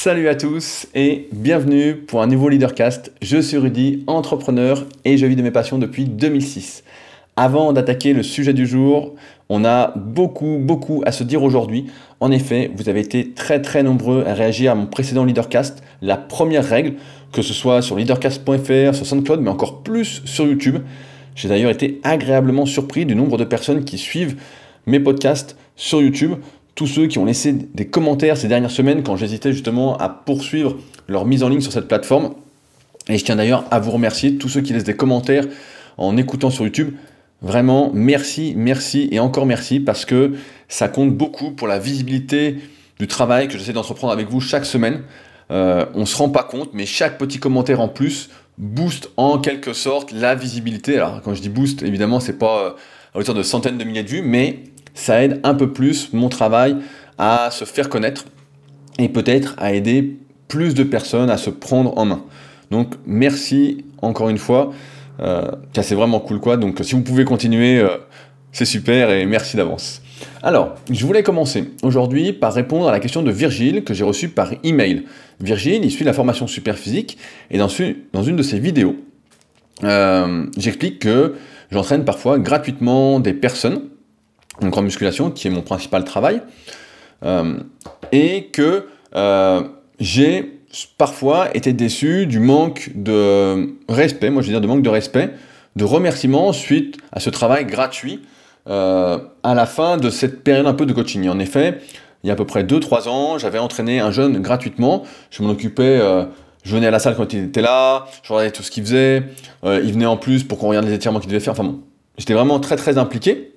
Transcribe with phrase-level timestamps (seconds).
[0.00, 3.10] Salut à tous et bienvenue pour un nouveau Leadercast.
[3.20, 6.84] Je suis Rudy, entrepreneur et je vis de mes passions depuis 2006.
[7.34, 9.16] Avant d'attaquer le sujet du jour,
[9.48, 11.86] on a beaucoup, beaucoup à se dire aujourd'hui.
[12.20, 15.82] En effet, vous avez été très, très nombreux à réagir à mon précédent Leadercast.
[16.00, 16.94] La première règle,
[17.32, 20.76] que ce soit sur leadercast.fr, sur SoundCloud, mais encore plus sur YouTube.
[21.34, 24.36] J'ai d'ailleurs été agréablement surpris du nombre de personnes qui suivent
[24.86, 26.34] mes podcasts sur YouTube
[26.78, 30.76] tous ceux qui ont laissé des commentaires ces dernières semaines quand j'hésitais justement à poursuivre
[31.08, 32.34] leur mise en ligne sur cette plateforme.
[33.08, 35.44] Et je tiens d'ailleurs à vous remercier, tous ceux qui laissent des commentaires
[35.96, 36.94] en écoutant sur YouTube.
[37.42, 40.34] Vraiment, merci, merci et encore merci parce que
[40.68, 42.58] ça compte beaucoup pour la visibilité
[43.00, 45.02] du travail que j'essaie d'entreprendre avec vous chaque semaine.
[45.50, 49.40] Euh, on ne se rend pas compte, mais chaque petit commentaire en plus booste en
[49.40, 50.94] quelque sorte la visibilité.
[50.94, 52.70] Alors quand je dis boost, évidemment, c'est pas euh,
[53.14, 54.60] à hauteur de centaines de milliers de vues, mais
[54.98, 56.76] ça aide un peu plus mon travail
[57.18, 58.24] à se faire connaître
[58.98, 62.24] et peut-être à aider plus de personnes à se prendre en main.
[62.72, 64.72] Donc merci encore une fois,
[65.20, 66.56] euh, c'est vraiment cool quoi.
[66.56, 67.96] Donc si vous pouvez continuer, euh,
[68.50, 70.02] c'est super et merci d'avance.
[70.42, 74.28] Alors, je voulais commencer aujourd'hui par répondre à la question de Virgile que j'ai reçue
[74.28, 75.04] par email.
[75.40, 77.18] Virgile, il suit la formation super physique
[77.52, 78.96] et dans, une de ses vidéos,
[79.84, 81.36] euh, j'explique que
[81.70, 83.82] j'entraîne parfois gratuitement des personnes
[84.60, 86.42] donc en musculation, qui est mon principal travail,
[87.24, 87.58] euh,
[88.12, 89.62] et que euh,
[89.98, 90.60] j'ai
[90.96, 95.30] parfois été déçu du manque de respect, moi je veux dire de manque de respect,
[95.76, 98.22] de remerciement suite à ce travail gratuit
[98.68, 101.28] euh, à la fin de cette période un peu de coaching.
[101.28, 101.78] en effet,
[102.22, 105.50] il y a à peu près 2-3 ans, j'avais entraîné un jeune gratuitement, je m'en
[105.50, 106.00] occupais,
[106.64, 109.22] je venais à la salle quand il était là, je regardais tout ce qu'il faisait,
[109.64, 111.80] il venait en plus pour qu'on regarde les étirements qu'il devait faire, enfin bon,
[112.18, 113.52] j'étais vraiment très très impliqué,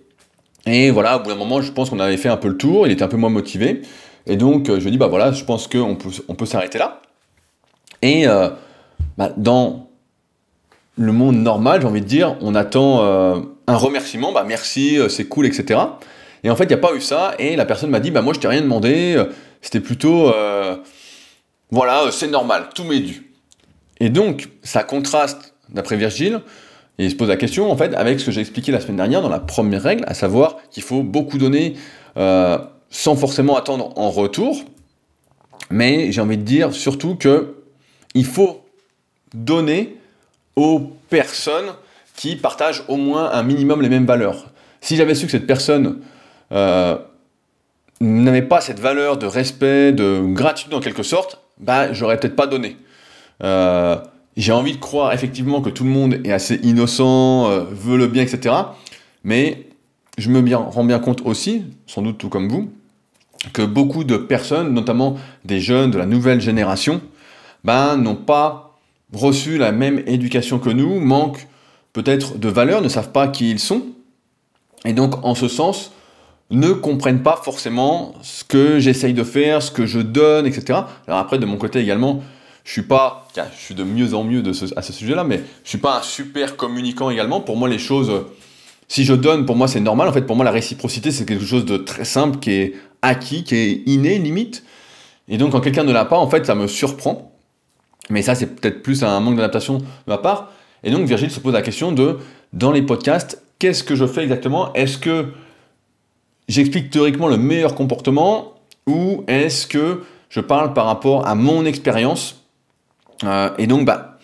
[0.65, 2.85] et voilà, au bout d'un moment, je pense qu'on avait fait un peu le tour,
[2.85, 3.81] il était un peu moins motivé.
[4.27, 7.01] Et donc, euh, je lui dis, bah voilà, je pense qu'on peut, s'arrêter là.
[8.01, 8.49] Et euh,
[9.17, 9.89] bah, dans
[10.97, 15.25] le monde normal, j'ai envie de dire, on attend euh, un remerciement, bah merci, c'est
[15.25, 15.79] cool, etc.
[16.43, 18.21] Et en fait, il n'y a pas eu ça, et la personne m'a dit, bah
[18.21, 19.23] moi, je t'ai rien demandé,
[19.61, 20.31] c'était plutôt,
[21.71, 23.31] voilà, c'est normal, tout m'est dû.
[23.99, 26.41] Et donc, ça contraste, d'après Virgile,
[27.01, 28.97] et il se pose la question, en fait, avec ce que j'ai expliqué la semaine
[28.97, 31.73] dernière dans la première règle, à savoir qu'il faut beaucoup donner
[32.15, 32.59] euh,
[32.91, 34.63] sans forcément attendre en retour.
[35.71, 37.55] Mais j'ai envie de dire surtout que
[38.13, 38.63] il faut
[39.33, 39.97] donner
[40.55, 40.79] aux
[41.09, 41.73] personnes
[42.15, 44.51] qui partagent au moins un minimum les mêmes valeurs.
[44.79, 46.01] Si j'avais su que cette personne
[46.51, 46.97] euh,
[47.99, 52.45] n'avait pas cette valeur de respect, de gratitude en quelque sorte, bah j'aurais peut-être pas
[52.45, 52.77] donné.
[53.43, 53.95] Euh,
[54.37, 58.07] j'ai envie de croire effectivement que tout le monde est assez innocent, euh, veut le
[58.07, 58.55] bien, etc.
[59.23, 59.67] Mais
[60.17, 62.69] je me rends bien compte aussi, sans doute tout comme vous,
[63.53, 67.01] que beaucoup de personnes, notamment des jeunes de la nouvelle génération,
[67.63, 68.77] ben, n'ont pas
[69.13, 71.47] reçu la même éducation que nous, manquent
[71.93, 73.83] peut-être de valeurs, ne savent pas qui ils sont,
[74.85, 75.91] et donc en ce sens,
[76.49, 80.79] ne comprennent pas forcément ce que j'essaye de faire, ce que je donne, etc.
[81.07, 82.21] Alors après, de mon côté également,
[82.63, 84.43] je suis pas, je suis de mieux en mieux
[84.75, 87.41] à ce sujet-là, mais je suis pas un super communicant également.
[87.41, 88.11] Pour moi, les choses,
[88.87, 90.07] si je donne, pour moi, c'est normal.
[90.07, 93.43] En fait, pour moi, la réciprocité, c'est quelque chose de très simple, qui est acquis,
[93.43, 94.63] qui est inné, limite.
[95.27, 97.31] Et donc, quand quelqu'un ne l'a pas, en fait, ça me surprend.
[98.09, 100.51] Mais ça, c'est peut-être plus un manque d'adaptation de ma part.
[100.83, 102.19] Et donc, Virgile se pose la question de,
[102.53, 104.73] dans les podcasts, qu'est-ce que je fais exactement?
[104.73, 105.27] Est-ce que
[106.47, 108.55] j'explique théoriquement le meilleur comportement
[108.87, 112.40] ou est-ce que je parle par rapport à mon expérience
[113.23, 114.17] euh, et donc, bah,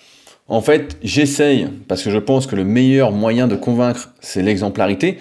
[0.48, 5.18] en fait, j'essaye, parce que je pense que le meilleur moyen de convaincre, c'est l'exemplarité,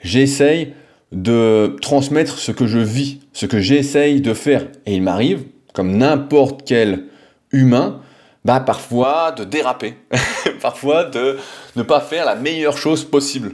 [0.00, 0.74] j'essaye
[1.12, 4.66] de transmettre ce que je vis, ce que j'essaye de faire.
[4.86, 5.42] Et il m'arrive,
[5.74, 7.04] comme n'importe quel
[7.52, 8.00] humain,
[8.44, 9.96] bah, parfois de déraper,
[10.62, 11.36] parfois de
[11.76, 13.52] ne pas faire la meilleure chose possible.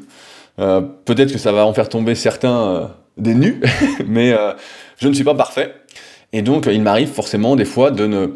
[0.59, 3.61] Euh, peut-être que ça va en faire tomber certains euh, des nus,
[4.07, 4.35] mais
[4.99, 5.75] je ne suis pas parfait.
[6.33, 8.29] Et donc, il m'arrive forcément des fois de ne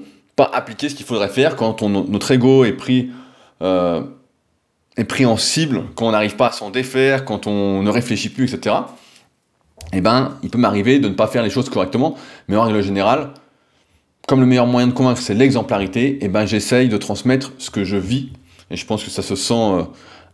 [0.45, 3.11] appliquer ce qu'il faudrait faire quand notre ego est pris,
[3.63, 4.03] euh,
[4.97, 8.29] est pris en cible, quand on n'arrive pas à s'en défaire, quand on ne réfléchit
[8.29, 8.77] plus, etc.
[9.93, 12.17] Eh ben, il peut m'arriver de ne pas faire les choses correctement,
[12.49, 13.31] mais en règle générale,
[14.29, 17.85] comme le meilleur moyen de convaincre c'est l'exemplarité, eh ben, j'essaye de transmettre ce que
[17.85, 18.31] je vis,
[18.71, 19.83] et je pense que ça se sent euh,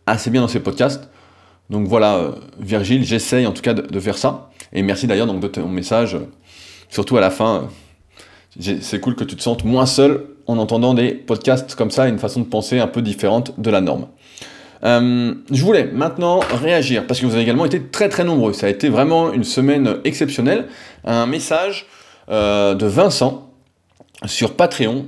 [0.07, 1.09] assez bien dans ces podcasts.
[1.71, 5.41] Donc voilà, euh, Virgile, j'essaye en tout cas de, faire ça, et merci d'ailleurs donc
[5.41, 6.19] de ton message,
[6.91, 7.69] surtout à la fin
[8.61, 12.19] c'est cool que tu te sentes moins seul en entendant des podcasts comme ça, une
[12.19, 14.07] façon de penser un peu différente de la norme.
[14.85, 18.67] Euh, je voulais maintenant réagir, parce que vous avez également été très très nombreux, ça
[18.67, 20.67] a été vraiment une semaine exceptionnelle,
[21.05, 21.87] un message
[22.31, 23.51] euh, de Vincent
[24.27, 25.07] sur Patreon.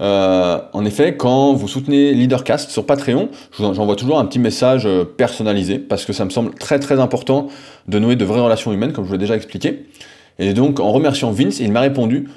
[0.00, 3.28] Euh, en effet, quand vous soutenez Leadercast sur Patreon,
[3.58, 7.48] j'envoie toujours un petit message personnalisé parce que ça me semble très très important
[7.86, 9.86] de nouer de vraies relations humaines, comme je vous l'ai déjà expliqué.
[10.38, 12.28] Et donc, en remerciant Vince, il m'a répondu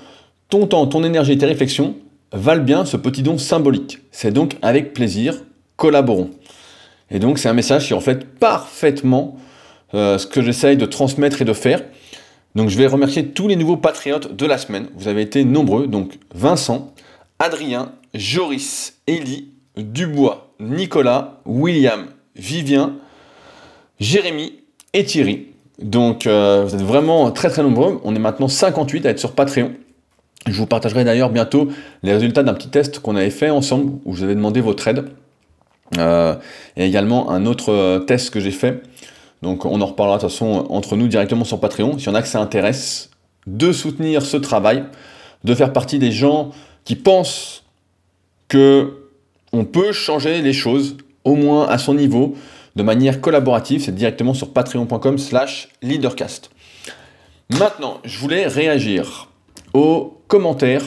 [0.49, 1.95] Ton temps, ton énergie et tes réflexions
[2.31, 3.99] valent bien ce petit don symbolique.
[4.11, 5.35] C'est donc avec plaisir,
[5.75, 6.29] collaborons.
[7.11, 9.37] Et donc, c'est un message qui reflète parfaitement
[9.93, 11.81] euh, ce que j'essaye de transmettre et de faire.
[12.55, 14.87] Donc, je vais remercier tous les nouveaux patriotes de la semaine.
[14.95, 15.87] Vous avez été nombreux.
[15.87, 16.93] Donc, Vincent,
[17.39, 22.05] Adrien, Joris, Élie, Dubois, Nicolas, William,
[22.35, 22.95] Vivien,
[23.99, 24.53] Jérémy
[24.93, 25.47] et Thierry.
[25.79, 27.99] Donc euh, vous êtes vraiment très très nombreux.
[28.03, 29.73] On est maintenant 58 à être sur Patreon.
[30.47, 31.69] Je vous partagerai d'ailleurs bientôt
[32.03, 34.87] les résultats d'un petit test qu'on avait fait ensemble où je vous avais demandé votre
[34.87, 35.05] aide.
[35.97, 36.35] Euh,
[36.77, 38.81] et également un autre euh, test que j'ai fait.
[39.41, 41.97] Donc on en reparlera de toute façon entre nous directement sur Patreon.
[41.97, 43.11] S'il y en a que ça intéresse
[43.47, 44.83] de soutenir ce travail,
[45.43, 46.51] de faire partie des gens
[46.83, 47.63] qui pense
[48.47, 49.09] que
[49.51, 52.35] on peut changer les choses, au moins à son niveau,
[52.75, 56.49] de manière collaborative, c'est directement sur patreon.com slash leadercast.
[57.49, 59.29] Maintenant, je voulais réagir
[59.75, 60.83] aux commentaires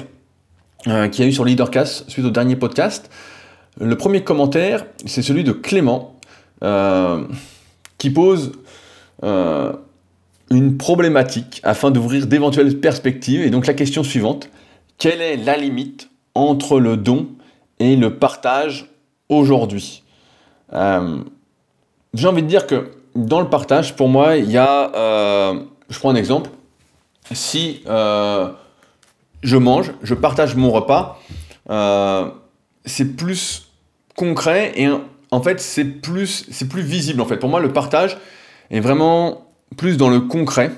[0.87, 3.11] euh, qu'il y a eu sur Leadercast suite au dernier podcast.
[3.79, 6.17] Le premier commentaire, c'est celui de Clément,
[6.65, 7.25] euh,
[7.99, 8.53] qui pose
[9.25, 9.75] euh,
[10.51, 13.43] une problématique afin d'ouvrir d'éventuelles perspectives.
[13.43, 14.49] Et donc la question suivante,
[14.97, 17.29] quelle est la limite entre le don
[17.79, 18.91] et le partage
[19.29, 20.03] aujourd'hui?
[20.73, 21.19] Euh,
[22.15, 25.53] J'ai envie de dire que dans le partage, pour moi, il y a,
[25.91, 26.51] je prends un exemple,
[27.33, 27.83] si
[29.43, 31.21] je mange, je partage mon repas,
[32.85, 33.71] c'est plus
[34.17, 34.89] concret et
[35.31, 37.37] en fait c'est plus, c'est plus visible en fait.
[37.37, 38.19] Pour moi, le partage
[38.71, 39.47] est vraiment
[39.77, 40.73] plus dans le concret,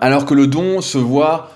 [0.00, 1.50] alors que le don se voit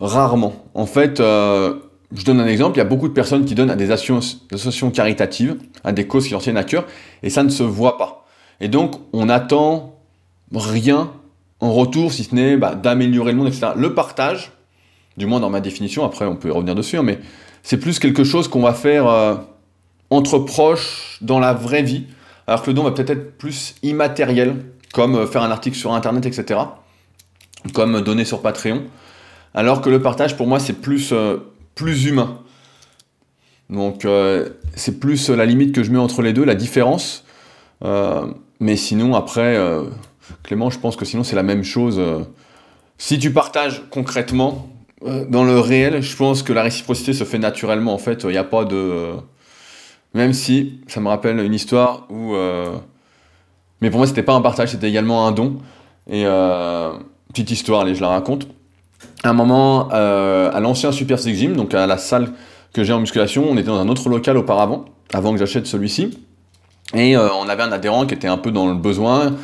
[0.00, 0.64] Rarement.
[0.74, 1.74] En fait, euh,
[2.14, 4.90] je donne un exemple, il y a beaucoup de personnes qui donnent à des associations
[4.90, 6.86] caritatives, à des causes qui leur tiennent à cœur,
[7.22, 8.24] et ça ne se voit pas.
[8.60, 9.96] Et donc, on n'attend
[10.54, 11.10] rien
[11.60, 13.72] en retour, si ce n'est bah, d'améliorer le monde, etc.
[13.76, 14.52] Le partage,
[15.18, 17.18] du moins dans ma définition, après on peut revenir dessus, hein, mais
[17.62, 19.34] c'est plus quelque chose qu'on va faire euh,
[20.10, 22.06] entre proches dans la vraie vie,
[22.46, 25.92] alors que le don va peut-être être plus immatériel, comme euh, faire un article sur
[25.92, 26.60] Internet, etc.,
[27.74, 28.84] comme donner sur Patreon
[29.54, 31.38] alors que le partage pour moi c'est plus, euh,
[31.74, 32.38] plus humain.
[33.70, 37.24] Donc euh, c'est plus la limite que je mets entre les deux, la différence.
[37.84, 38.26] Euh,
[38.60, 39.56] mais sinon après,
[40.42, 42.00] Clément, je pense que sinon c'est la même chose.
[42.98, 44.68] si tu partages concrètement,
[45.02, 48.24] dans le réel, je pense que la réciprocité se fait naturellement en fait.
[48.24, 49.12] Il n'y a pas de...
[50.14, 52.34] Même si, ça me rappelle une histoire où...
[53.80, 55.58] Mais pour moi c'était pas un partage, c'était également un don.
[56.10, 56.24] Et
[57.28, 58.48] petite histoire, allez, je la raconte
[59.24, 62.32] un moment euh, à l'ancien Super Six Gym, donc à la salle
[62.72, 63.46] que j'ai en musculation.
[63.48, 66.18] On était dans un autre local auparavant, avant que j'achète celui-ci.
[66.94, 69.34] Et euh, on avait un adhérent qui était un peu dans le besoin.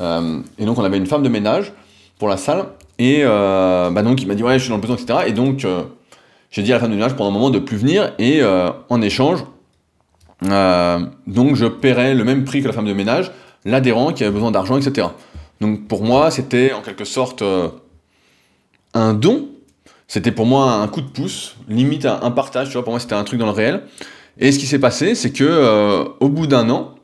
[0.00, 1.72] Euh, et donc on avait une femme de ménage
[2.18, 2.66] pour la salle.
[2.98, 5.20] Et bah donc il m'a dit ouais je suis dans le besoin, etc.
[5.26, 5.66] Et donc
[6.50, 8.12] j'ai dit à la femme de ménage pendant un moment de plus venir.
[8.18, 9.44] Et en échange,
[10.40, 13.32] donc je paierais le même prix que la femme de ménage,
[13.64, 15.08] l'adhérent qui avait besoin d'argent, etc.
[15.60, 17.42] Donc pour moi c'était en quelque sorte
[18.94, 19.48] un don,
[20.08, 23.14] c'était pour moi un coup de pouce, limite un, partage, tu vois, pour moi c'était
[23.14, 23.82] un truc dans le réel.
[24.38, 26.94] Et ce qui s'est passé, c'est que euh, au bout d'un an,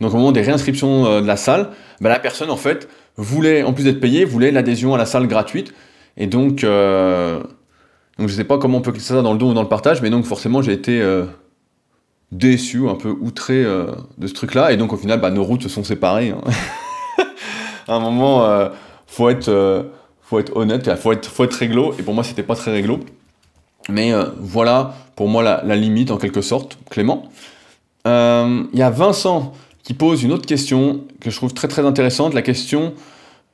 [0.00, 3.62] donc au moment des réinscriptions euh, de la salle, bah, la personne en fait voulait,
[3.62, 5.74] en plus d'être payée, voulait l'adhésion à la salle gratuite.
[6.16, 7.42] Et donc, euh,
[8.18, 9.68] donc je sais pas comment on peut classer ça dans le don ou dans le
[9.68, 11.00] partage, mais donc forcément j'ai été
[12.32, 14.72] déçu, un peu outré de ce truc-là.
[14.72, 16.30] Et donc au final, bah, nos routes se sont séparées.
[16.30, 16.40] Hein.
[17.88, 18.70] à un moment,
[19.06, 19.90] faut être
[20.28, 22.70] faut être honnête, il faut être, faut être réglo, et pour moi c'était pas très
[22.70, 23.00] réglo.
[23.88, 27.30] Mais euh, voilà pour moi la, limite en quelque sorte, Clément.
[28.04, 29.54] Il euh, y a Vincent
[29.88, 32.92] qui pose une autre question que je trouve très très intéressante, la question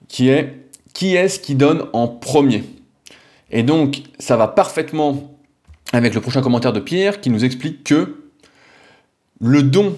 [0.09, 2.65] qui est qui est-ce qui donne en premier?
[3.53, 5.39] Et donc ça va parfaitement
[5.93, 8.25] avec le prochain commentaire de Pierre qui nous explique que
[9.41, 9.97] le don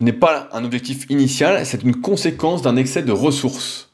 [0.00, 3.90] n'est pas un objectif initial, c'est une conséquence d'un excès de ressources.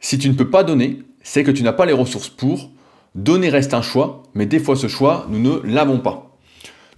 [0.00, 2.70] Si tu ne peux pas donner, c'est que tu n'as pas les ressources pour.
[3.14, 6.38] Donner reste un choix, mais des fois ce choix, nous ne l'avons pas.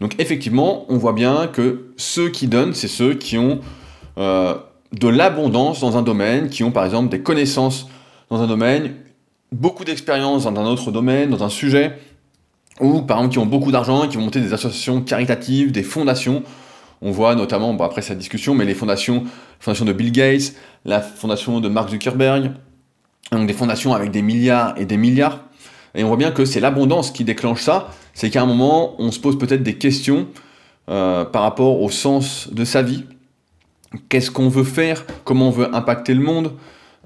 [0.00, 3.58] Donc effectivement, on voit bien que ceux qui donnent, c'est ceux qui ont
[4.18, 4.54] euh,
[4.92, 7.88] de l'abondance dans un domaine, qui ont par exemple des connaissances
[8.30, 8.94] dans un domaine,
[9.52, 11.98] beaucoup d'expérience dans un autre domaine, dans un sujet,
[12.80, 16.42] ou par exemple qui ont beaucoup d'argent, qui vont monter des associations caritatives, des fondations.
[17.02, 19.24] On voit notamment, après cette discussion, mais les fondations,
[19.66, 20.54] la de Bill Gates,
[20.84, 22.52] la fondation de Mark Zuckerberg,
[23.32, 25.40] donc des fondations avec des milliards et des milliards.
[25.94, 27.90] Et on voit bien que c'est l'abondance qui déclenche ça.
[28.14, 30.26] C'est qu'à un moment, on se pose peut-être des questions
[30.88, 33.04] euh, par rapport au sens de sa vie.
[34.08, 36.52] Qu'est-ce qu'on veut faire Comment on veut impacter le monde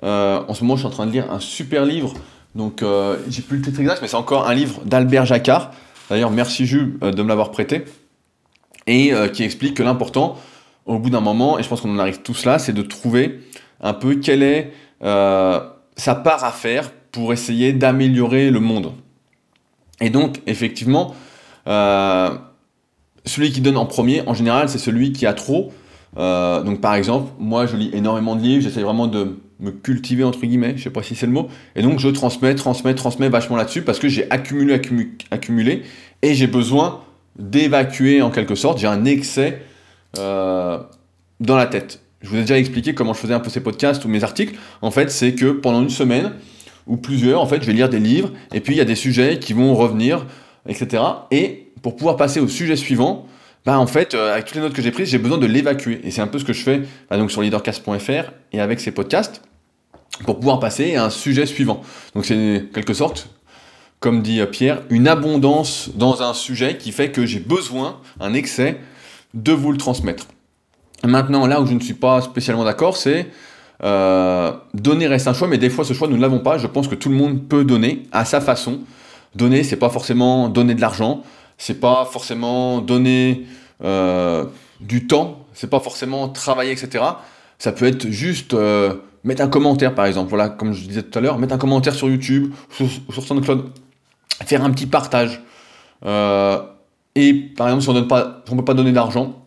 [0.02, 2.14] euh, En ce moment, je suis en train de lire un super livre.
[2.54, 5.73] Donc, euh, j'ai plus le titre exact, mais c'est encore un livre d'Albert Jacquard.
[6.11, 7.85] D'ailleurs, merci Jules de me l'avoir prêté.
[8.87, 10.38] Et qui explique que l'important,
[10.87, 13.40] au bout d'un moment, et je pense qu'on en arrive tous là, c'est de trouver
[13.83, 18.92] un peu quelle est sa part à faire pour essayer d'améliorer le monde.
[20.00, 21.14] Et donc, effectivement,
[21.66, 22.30] euh,
[23.25, 25.73] celui qui donne en premier, en général, c'est celui qui a trop.
[26.17, 30.25] Euh, donc, par exemple, moi, je lis énormément de livres, j'essaie vraiment de me cultiver,
[30.25, 33.29] entre guillemets, je sais pas si c'est le mot, et donc je transmets, transmets, transmets
[33.29, 35.83] vachement là-dessus parce que j'ai accumulé, accumulé, accumulé,
[36.23, 37.00] et j'ai besoin
[37.38, 39.62] d'évacuer en quelque sorte, j'ai un excès
[40.17, 40.79] euh,
[41.41, 42.00] dans la tête.
[42.21, 44.57] Je vous ai déjà expliqué comment je faisais un peu ces podcasts ou mes articles.
[44.83, 46.33] En fait, c'est que pendant une semaine,
[46.88, 48.97] ou plusieurs, en fait, je vais lire des livres, et puis il y a des
[48.97, 50.27] sujets qui vont revenir,
[50.67, 51.03] etc.
[51.31, 53.27] Et pour pouvoir passer au sujet suivant,
[53.69, 56.01] bah en fait, euh, avec toutes les notes que j'ai prises, j'ai besoin de l'évacuer.
[56.03, 58.93] Et c'est un peu ce que je fais bah, donc sur leadercast.fr et avec ces
[58.93, 59.43] podcasts,
[60.25, 61.83] pour pouvoir passer à un sujet suivant.
[62.15, 63.29] Donc c'est quelque sorte,
[64.01, 68.33] comme dit euh, Pierre, une abondance dans un sujet qui fait que j'ai besoin, un
[68.33, 68.81] excès,
[69.35, 70.29] de vous le transmettre.
[71.05, 73.27] Maintenant, là où je ne suis pas spécialement d'accord, c'est
[73.85, 76.57] euh, donner reste un choix, mais des fois ce choix nous ne l'avons pas.
[76.57, 78.81] Je pense que tout le monde peut donner à sa façon.
[79.35, 81.23] Donner, c'est pas forcément donner de l'argent,
[81.59, 83.45] c'est pas forcément donner
[83.82, 84.44] euh,
[84.80, 87.04] du temps, c'est pas forcément travailler, etc.
[87.58, 88.94] Ça peut être juste euh,
[89.25, 90.28] mettre un commentaire, par exemple.
[90.30, 93.70] Voilà, comme je disais tout à l'heure, mettre un commentaire sur YouTube ou sur, SoundCloud,
[94.44, 95.40] faire un petit partage.
[96.04, 99.44] et par exemple, si on ne peut pas donner d'argent,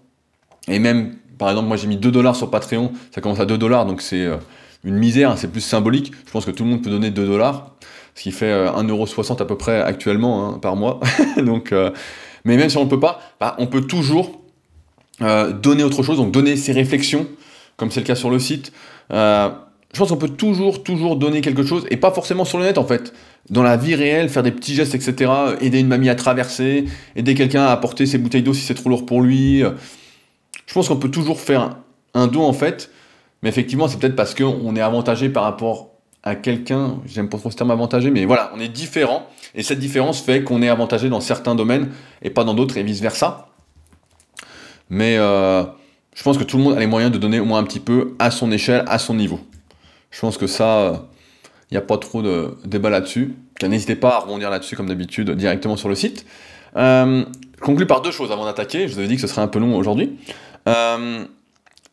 [0.67, 3.57] et même par exemple, moi j'ai mis 2 dollars sur Patreon, ça commence à 2
[3.57, 4.38] dollars, donc c'est euh,
[4.83, 6.13] une misère, c'est plus symbolique.
[6.27, 7.71] Je pense que tout le monde peut donner 2 dollars,
[8.13, 11.00] ce qui fait 1,60€ euh, à peu près actuellement hein, par mois.
[11.38, 11.89] donc, euh,
[12.45, 14.39] mais même si on ne peut pas, bah, on peut toujours
[15.19, 17.27] donner autre chose, donc donner ses réflexions,
[17.77, 18.71] comme c'est le cas sur le site.
[19.12, 19.51] je
[19.95, 22.86] pense qu'on peut toujours, toujours donner quelque chose, et pas forcément sur le net en
[22.86, 23.13] fait.
[23.50, 25.31] Dans la vie réelle, faire des petits gestes, etc.
[25.62, 28.89] Aider une mamie à traverser, aider quelqu'un à porter ses bouteilles d'eau si c'est trop
[28.89, 29.63] lourd pour lui.
[30.65, 31.75] Je pense qu'on peut toujours faire
[32.13, 32.89] un don en fait,
[33.43, 35.90] mais effectivement, c'est peut-être parce qu'on est avantagé par rapport
[36.24, 39.80] à quelqu'un, j'aime pas trop ce terme avantagé, mais voilà, on est différent, et cette
[39.80, 41.90] différence fait qu'on est avantagé dans certains domaines
[42.22, 43.50] et pas dans d'autres, et vice-versa.
[44.90, 45.63] Mais euh,
[46.13, 47.80] je pense que tout le monde a les moyens de donner au moins un petit
[47.80, 49.40] peu à son échelle, à son niveau.
[50.12, 51.08] Je pense que ça,
[51.70, 53.34] il n'y a pas trop de débat là-dessus.
[53.63, 56.25] N'hésitez pas à rebondir là-dessus comme d'habitude directement sur le site.
[56.75, 57.24] Euh,
[57.56, 58.88] je conclue par deux choses avant d'attaquer.
[58.88, 60.18] Je vous avais dit que ce serait un peu long aujourd'hui.
[60.68, 61.25] Euh,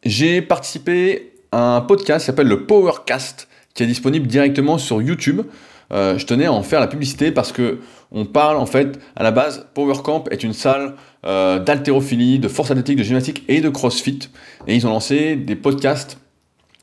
[0.05, 5.43] j'ai participé à un podcast qui s'appelle le Powercast, qui est disponible directement sur YouTube.
[5.91, 7.79] Euh, je tenais à en faire la publicité parce que
[8.13, 10.95] on parle en fait à la base PowerCamp est une salle
[11.25, 14.19] euh, d'haltérophilie, de force athlétique, de gymnastique et de CrossFit
[14.67, 16.19] et ils ont lancé des podcasts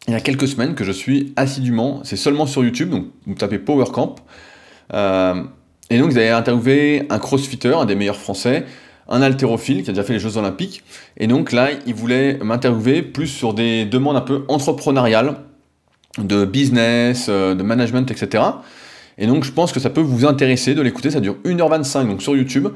[0.07, 2.01] il y a quelques semaines que je suis assidûment.
[2.03, 4.15] C'est seulement sur YouTube donc vous tapez PowerCamp
[4.93, 5.43] euh,
[5.89, 8.65] et donc vous avez interviewé un CrossFitter, un des meilleurs Français,
[9.07, 10.83] un haltérophile qui a déjà fait les Jeux Olympiques.
[11.17, 15.35] Et donc là, il voulait m'interviewer plus sur des demandes un peu entrepreneuriales,
[16.17, 18.43] de business, euh, de management, etc.
[19.17, 22.21] Et donc je pense que ça peut vous intéresser de l'écouter, ça dure 1h25 donc
[22.21, 22.67] sur YouTube,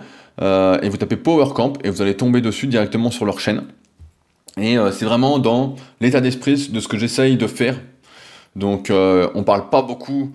[0.41, 3.63] euh, et vous tapez PowerCamp et vous allez tomber dessus directement sur leur chaîne.
[4.57, 7.79] Et euh, c'est vraiment dans l'état d'esprit de ce que j'essaye de faire.
[8.55, 10.31] Donc on parle pas beaucoup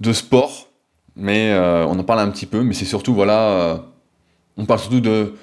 [0.00, 0.68] de sport,
[1.14, 3.84] mais on en parle un petit peu, mais c'est surtout voilà
[4.56, 5.34] on parle surtout de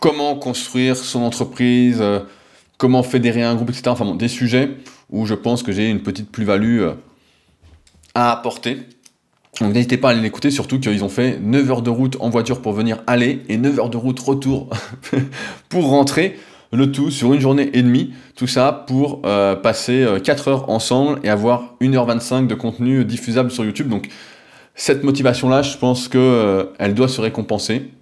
[0.00, 2.20] comment construire son entreprise, euh,
[2.78, 3.84] comment fédérer un groupe, etc.
[3.88, 4.76] Enfin bon, des sujets
[5.14, 6.94] où je pense que j'ai une petite plus-value euh,
[8.14, 8.78] à apporter.
[9.60, 12.28] Donc n'hésitez pas à aller l'écouter, surtout qu'ils ont fait 9 heures de route en
[12.28, 14.70] voiture pour venir aller et 9 heures de route retour
[15.68, 16.36] pour rentrer.
[16.72, 21.20] Le tout sur une journée et demie, tout ça pour euh, passer 4 heures ensemble
[21.22, 23.88] et avoir 1h25 de contenu diffusable sur YouTube.
[23.88, 24.08] Donc
[24.74, 27.92] cette motivation-là, je pense qu'elle doit se récompenser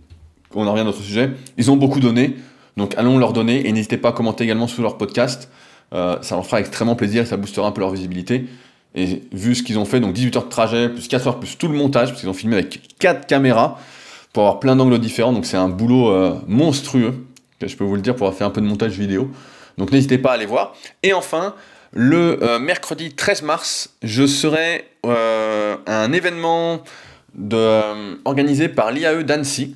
[0.54, 2.36] on en revient à notre sujet, ils ont beaucoup donné,
[2.76, 5.50] donc allons leur donner et n'hésitez pas à commenter également sous leur podcast.
[5.92, 8.46] Euh, ça leur fera extrêmement plaisir ça boostera un peu leur visibilité.
[8.94, 11.56] Et vu ce qu'ils ont fait, donc 18 heures de trajet, plus 4 heures, plus
[11.56, 13.78] tout le montage, parce qu'ils ont filmé avec 4 caméras
[14.34, 17.26] pour avoir plein d'angles différents, donc c'est un boulot euh, monstrueux,
[17.64, 19.30] je peux vous le dire, pour avoir fait un peu de montage vidéo.
[19.78, 20.74] Donc n'hésitez pas à aller voir.
[21.02, 21.54] Et enfin,
[21.92, 26.82] le euh, mercredi 13 mars, je serai à un événement
[28.24, 29.74] organisé par l'IAE d'Annecy,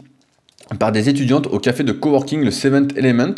[0.78, 3.34] par des étudiantes au café de coworking, le Seventh Element,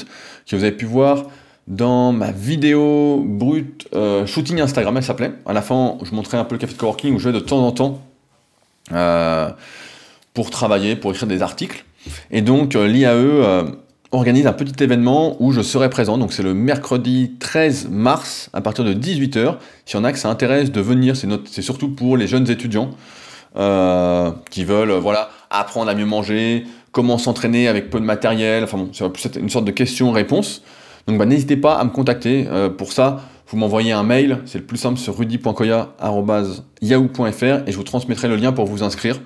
[0.47, 1.27] que vous avez pu voir
[1.69, 5.33] dans ma vidéo brute euh, shooting Instagram, elle s'appelait.
[5.47, 7.45] À la fin, je montrais un peu le café de coworking où je vais de
[7.45, 8.03] temps en temps
[10.35, 11.85] pour travailler, pour écrire des articles.
[12.31, 13.65] Et donc l'IAE
[14.13, 16.19] organise un petit événement où je serai présent.
[16.19, 19.57] Donc c'est le mercredi 13 mars à partir de 18h.
[19.85, 22.91] S'il y en a que ça intéresse de venir, c'est surtout pour les jeunes étudiants
[23.57, 28.65] euh, qui veulent voilà, apprendre à mieux manger, comment s'entraîner avec peu de matériel.
[28.65, 30.63] Enfin bon, c'est une sorte de question-réponse.
[31.09, 32.47] Donc bah, n'hésitez pas à me contacter.
[32.49, 34.39] Euh, pour ça, vous m'envoyez un mail.
[34.47, 39.21] C'est le plus simple sur rudy.koya.yahoo.fr et je vous transmettrai le lien pour vous inscrire.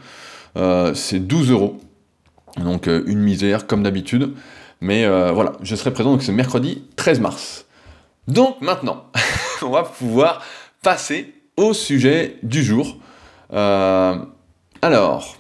[0.56, 1.78] Euh, c'est 12 euros.
[2.56, 4.32] Donc une misère comme d'habitude.
[4.82, 7.66] Mais euh, voilà, je serai présent, donc c'est mercredi 13 mars.
[8.26, 9.04] Donc maintenant,
[9.62, 10.42] on va pouvoir
[10.82, 12.96] passer au sujet du jour.
[13.52, 14.16] Euh,
[14.82, 15.36] alors,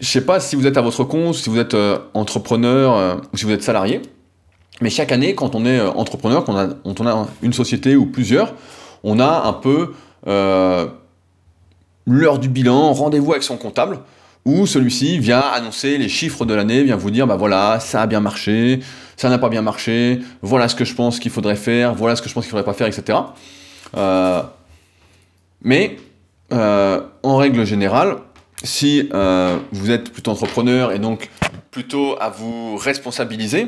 [0.00, 3.36] je sais pas si vous êtes à votre compte, si vous êtes euh, entrepreneur ou
[3.36, 4.02] si vous êtes salarié,
[4.80, 8.54] mais chaque année, quand on est entrepreneur, quand on a, une société ou plusieurs,
[9.04, 9.94] on a un peu
[12.06, 14.00] l'heure du bilan, rendez-vous avec son comptable
[14.46, 18.06] où celui-ci vient annoncer les chiffres de l'année, vient vous dire, bah voilà, ça a
[18.06, 18.78] bien marché,
[19.16, 22.22] ça n'a pas bien marché, voilà ce que je pense qu'il faudrait faire, voilà ce
[22.22, 23.18] que je pense qu'il faudrait pas faire, etc.
[23.96, 24.42] Euh,
[25.62, 25.96] mais
[26.52, 28.18] euh, en règle générale,
[28.62, 31.28] si euh, vous êtes plutôt entrepreneur et donc
[31.72, 33.66] plutôt à vous responsabiliser,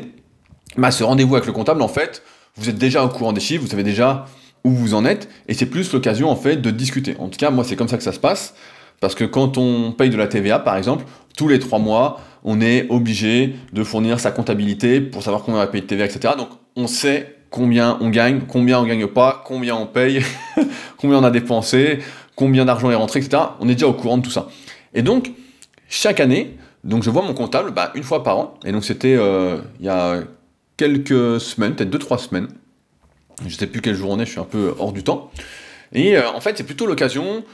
[0.77, 2.23] bah, ce rendez-vous avec le comptable, en fait,
[2.57, 4.27] vous êtes déjà au courant des chiffres, vous savez déjà
[4.65, 7.17] où vous en êtes, et c'est plus l'occasion en fait de discuter.
[7.19, 8.55] En tout cas, moi, c'est comme ça que ça se passe.
[9.01, 11.05] Parce que quand on paye de la TVA, par exemple,
[11.37, 15.65] tous les trois mois, on est obligé de fournir sa comptabilité pour savoir combien on
[15.65, 16.35] va payer de TVA, etc.
[16.37, 20.21] Donc on sait combien on gagne, combien on gagne pas, combien on paye,
[20.97, 22.01] combien on a dépensé,
[22.35, 23.43] combien d'argent est rentré, etc.
[23.61, 24.49] On est déjà au courant de tout ça.
[24.95, 25.31] Et donc,
[25.89, 28.55] chaque année, donc je vois mon comptable bah, une fois par an.
[28.65, 30.21] Et donc c'était euh, il y a
[30.79, 32.49] quelques semaines, peut-être deux, trois semaines.
[33.41, 35.31] Je ne sais plus quel jour on est, je suis un peu hors du temps.
[35.93, 37.45] Et euh, en fait, c'est plutôt l'occasion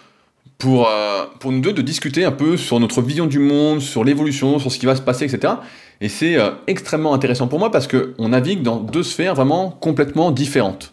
[0.58, 4.04] pour, euh, pour nous deux de discuter un peu sur notre vision du monde, sur
[4.04, 5.54] l'évolution, sur ce qui va se passer, etc.
[6.00, 10.30] Et c'est euh, extrêmement intéressant pour moi parce qu'on navigue dans deux sphères vraiment complètement
[10.30, 10.92] différentes.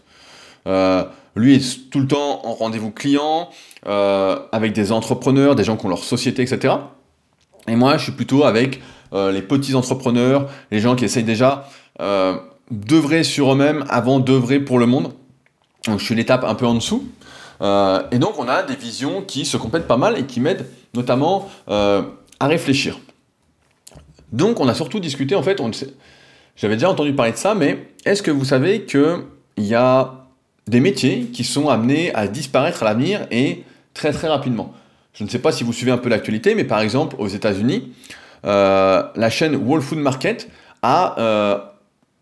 [1.35, 3.49] Lui est tout le temps en rendez-vous client,
[3.83, 6.75] avec des entrepreneurs, des gens qui ont leur société, etc.
[7.67, 8.79] Et moi, je suis plutôt avec
[9.13, 11.67] les petits entrepreneurs, les gens qui essayent déjà
[12.71, 15.13] d'œuvrer sur eux-mêmes avant d'œuvrer pour le monde.
[15.85, 17.07] Donc je suis l'étape un peu en dessous.
[17.61, 20.65] Euh, et donc on a des visions qui se complètent pas mal et qui m'aident
[20.93, 22.01] notamment euh,
[22.39, 22.99] à réfléchir.
[24.31, 25.61] Donc on a surtout discuté, en fait,
[26.55, 29.23] j'avais déjà entendu parler de ça, mais est-ce que vous savez qu'il
[29.57, 30.25] y a
[30.67, 34.73] des métiers qui sont amenés à disparaître à l'avenir et très très rapidement?
[35.13, 37.91] Je ne sais pas si vous suivez un peu l'actualité, mais par exemple aux États-Unis,
[38.45, 40.49] euh, la chaîne Whole Food Market
[40.81, 41.70] a,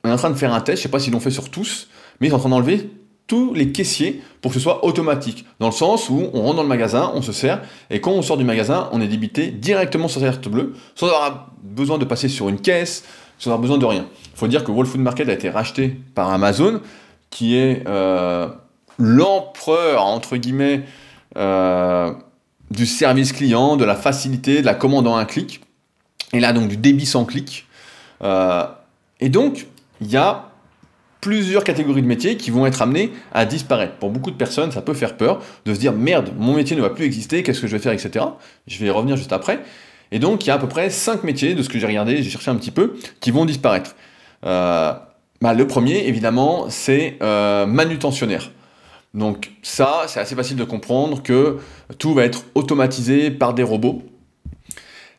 [0.08, 1.50] est en train de faire un test, je ne sais pas s'ils l'ont fait sur
[1.50, 2.90] tous, mais ils sont en train d'enlever
[3.28, 5.46] tous les caissiers pour que ce soit automatique.
[5.60, 8.22] Dans le sens où on rentre dans le magasin, on se sert, et quand on
[8.22, 12.06] sort du magasin, on est débité directement sur sa carte bleue, sans avoir besoin de
[12.06, 13.04] passer sur une caisse,
[13.38, 14.08] sans avoir besoin de rien.
[14.34, 16.82] Il faut dire que Whole Food Market a été racheté par Amazon,
[17.30, 18.48] qui est euh,
[18.98, 20.86] l'empereur, entre guillemets,
[21.38, 22.12] euh,
[22.72, 25.62] du service client, de la facilité, de la commande en un clic,
[26.34, 27.68] et là donc du débit sans clic.
[28.24, 28.66] Euh,
[29.20, 29.68] et donc,
[30.02, 30.50] il y a
[31.22, 33.94] plusieurs catégories de métiers qui vont être amenés à disparaître.
[33.96, 36.82] Pour beaucoup de personnes, ça peut faire peur de se dire merde, mon métier ne
[36.82, 38.26] va plus exister, qu'est-ce que je vais faire, etc.
[38.68, 39.60] Je vais y revenir juste après.
[40.12, 42.24] Et donc, il y a à peu près 5 métiers, de ce que j'ai regardé,
[42.24, 43.96] j'ai cherché un petit peu, qui vont disparaître.
[44.46, 44.94] Euh,
[45.42, 48.52] bah, le premier, évidemment, c'est euh, manutentionnaire.
[49.14, 51.58] Donc ça, c'est assez facile de comprendre que
[51.98, 54.04] tout va être automatisé par des robots.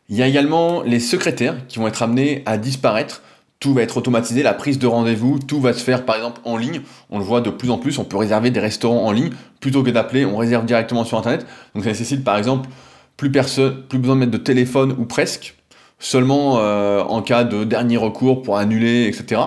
[0.08, 3.22] Il y a également les secrétaires qui vont être amenés à disparaître
[3.60, 6.56] tout va être automatisé, la prise de rendez-vous, tout va se faire par exemple en
[6.56, 6.80] ligne.
[7.10, 9.82] On le voit de plus en plus, on peut réserver des restaurants en ligne plutôt
[9.82, 11.46] que d'appeler, on réserve directement sur internet.
[11.74, 12.70] Donc ça nécessite par exemple
[13.18, 15.56] plus personne, plus besoin de mettre de téléphone ou presque,
[15.98, 19.42] seulement euh, en cas de dernier recours pour annuler, etc.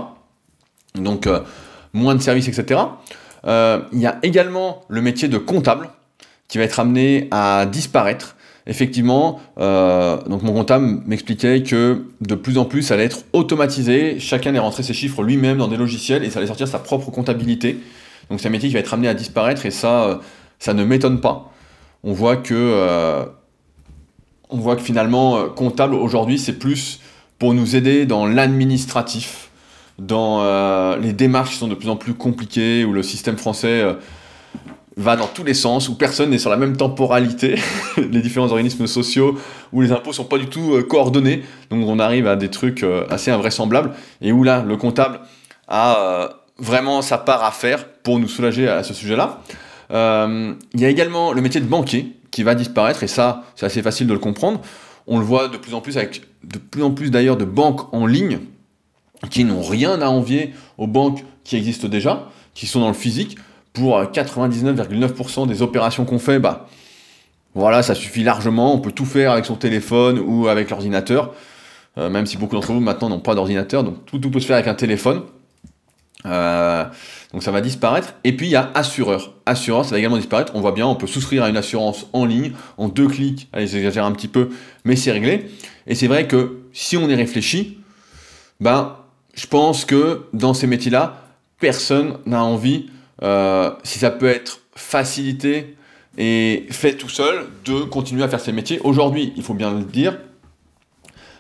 [0.94, 1.40] Donc euh,
[1.92, 2.82] moins de services, etc.
[3.46, 5.90] Euh, il y a également le métier de comptable
[6.48, 8.36] qui va être amené à disparaître
[8.68, 14.20] effectivement, euh, donc mon comptable m'expliquait que de plus en plus, ça allait être automatisé.
[14.20, 17.12] Chacun allait rentrer ses chiffres lui-même dans des logiciels et ça allait sortir sa propre
[17.12, 17.78] comptabilité.
[18.30, 20.16] Donc c'est un métier qui va être amené à disparaître et ça, euh,
[20.60, 21.52] ça ne m'étonne pas.
[22.04, 23.26] On voit que, euh,
[24.50, 27.00] on voit que finalement, comptable aujourd'hui, c'est plus
[27.40, 29.50] pour nous aider dans l'administratif,
[30.00, 33.84] dans les démarches qui sont de plus en plus compliquées, où le système français
[34.96, 37.56] va dans tous les sens, où personne n'est sur la même temporalité,
[37.98, 39.38] les différents organismes sociaux,
[39.72, 42.84] où les impôts sont pas du tout euh, coordonnés, donc on arrive à des trucs
[42.84, 45.20] euh, assez invraisemblables, et où là, le comptable
[45.68, 46.28] a euh,
[46.60, 49.42] vraiment sa part à faire pour nous soulager à ce sujet-là.
[49.90, 53.84] Il y a également le métier de banquier, qui va disparaître, et ça, c'est assez
[53.84, 54.60] facile de le comprendre.
[55.06, 57.94] On le voit de plus en plus avec de plus en plus d'ailleurs de banques
[57.94, 58.40] en ligne
[59.30, 63.38] qui n'ont rien à envier aux banques qui existent déjà, qui sont dans le physique.
[63.74, 66.68] Pour 99,9% des opérations qu'on fait, bah,
[67.56, 68.74] voilà, ça suffit largement.
[68.74, 71.34] On peut tout faire avec son téléphone ou avec l'ordinateur.
[71.98, 74.56] Euh, même si beaucoup d'entre vous maintenant n'ont pas d'ordinateur, donc tout, peut se faire
[74.56, 75.22] avec un téléphone.
[76.26, 76.86] Euh,
[77.32, 78.16] donc ça va disparaître.
[78.24, 79.34] Et puis il y a assureur.
[79.46, 80.54] Assureur, ça va également disparaître.
[80.56, 83.48] On voit bien, on peut souscrire à une assurance en ligne en deux clics.
[83.54, 84.50] Allez, j'exagère un petit peu,
[84.86, 85.52] mais c'est réglé.
[85.86, 87.78] Et c'est vrai que si on y réfléchit,
[88.60, 88.96] ben,
[89.36, 91.18] je pense que dans ces métiers-là,
[91.60, 92.90] personne n'a envie,
[93.22, 95.76] euh, si ça peut être facilité
[96.18, 98.80] et fait tout seul, de continuer à faire ces métiers.
[98.84, 100.18] Aujourd'hui, il faut bien le dire,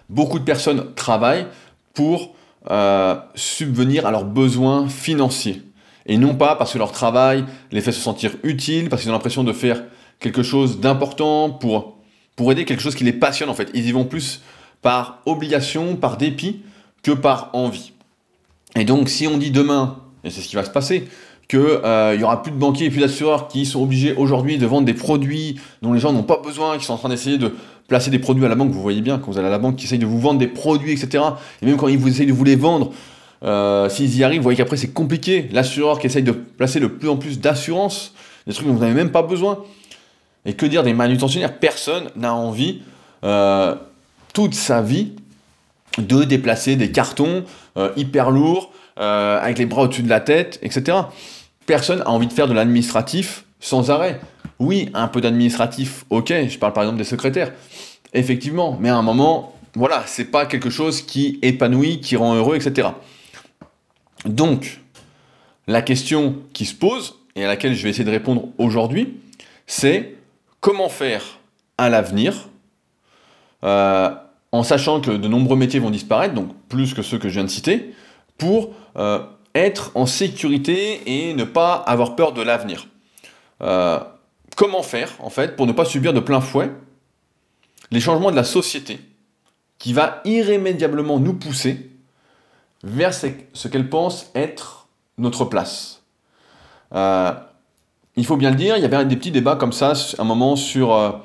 [0.09, 1.47] beaucoup de personnes travaillent
[1.93, 2.35] pour
[2.71, 5.61] euh, subvenir à leurs besoins financiers.
[6.05, 9.13] Et non pas parce que leur travail les fait se sentir utiles, parce qu'ils ont
[9.13, 9.83] l'impression de faire
[10.19, 11.97] quelque chose d'important pour,
[12.35, 13.69] pour aider quelque chose qui les passionne en fait.
[13.73, 14.41] Ils y vont plus
[14.81, 16.61] par obligation, par dépit,
[17.03, 17.93] que par envie.
[18.75, 21.07] Et donc si on dit demain, et c'est ce qui va se passer,
[21.47, 24.65] qu'il euh, y aura plus de banquiers et plus d'assureurs qui sont obligés aujourd'hui de
[24.65, 27.53] vendre des produits dont les gens n'ont pas besoin, qui sont en train d'essayer de
[27.87, 29.75] placer des produits à la banque, vous voyez bien, quand vous allez à la banque,
[29.75, 31.23] qui essaye de vous vendre des produits, etc.
[31.61, 32.91] Et même quand ils vous essayent de vous les vendre,
[33.43, 35.49] euh, s'ils y arrivent, vous voyez qu'après c'est compliqué.
[35.51, 38.13] L'assureur qui essaye de placer de plus en plus d'assurance,
[38.47, 39.59] des trucs dont vous n'avez même pas besoin.
[40.45, 41.57] Et que dire des manutentionnaires?
[41.57, 42.81] Personne n'a envie,
[43.23, 43.75] euh,
[44.33, 45.13] toute sa vie,
[45.97, 47.43] de déplacer des cartons
[47.77, 50.97] euh, hyper lourds, avec les bras au-dessus de la tête, etc.
[51.65, 54.19] Personne a envie de faire de l'administratif sans arrêt.
[54.59, 57.51] Oui, un peu d'administratif, ok, je parle par exemple des secrétaires,
[58.13, 62.55] effectivement, mais à un moment, voilà, c'est pas quelque chose qui épanouit, qui rend heureux,
[62.55, 62.89] etc.
[64.25, 64.79] Donc,
[65.67, 69.17] la question qui se pose, et à laquelle je vais essayer de répondre aujourd'hui,
[69.65, 70.15] c'est
[70.59, 71.39] comment faire
[71.77, 72.49] à l'avenir,
[73.63, 74.09] euh,
[74.51, 77.43] en sachant que de nombreux métiers vont disparaître, donc plus que ceux que je viens
[77.43, 77.93] de citer,
[78.37, 79.19] pour euh,
[79.55, 82.87] être en sécurité et ne pas avoir peur de l'avenir.
[83.61, 83.99] Euh,
[84.55, 86.71] comment faire, en fait, pour ne pas subir de plein fouet
[87.91, 88.99] les changements de la société
[89.77, 91.91] qui va irrémédiablement nous pousser
[92.83, 96.01] vers ce qu'elle pense être notre place?
[96.93, 97.33] Euh,
[98.15, 100.55] il faut bien le dire, il y avait des petits débats comme ça, un moment
[100.55, 101.21] sur,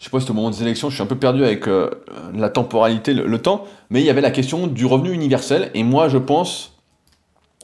[0.00, 1.88] je sais pas c'était au moment des élections, je suis un peu perdu avec euh,
[2.34, 6.08] la temporalité, le, temps, mais il y avait la question du revenu universel, et moi
[6.08, 6.72] je pense,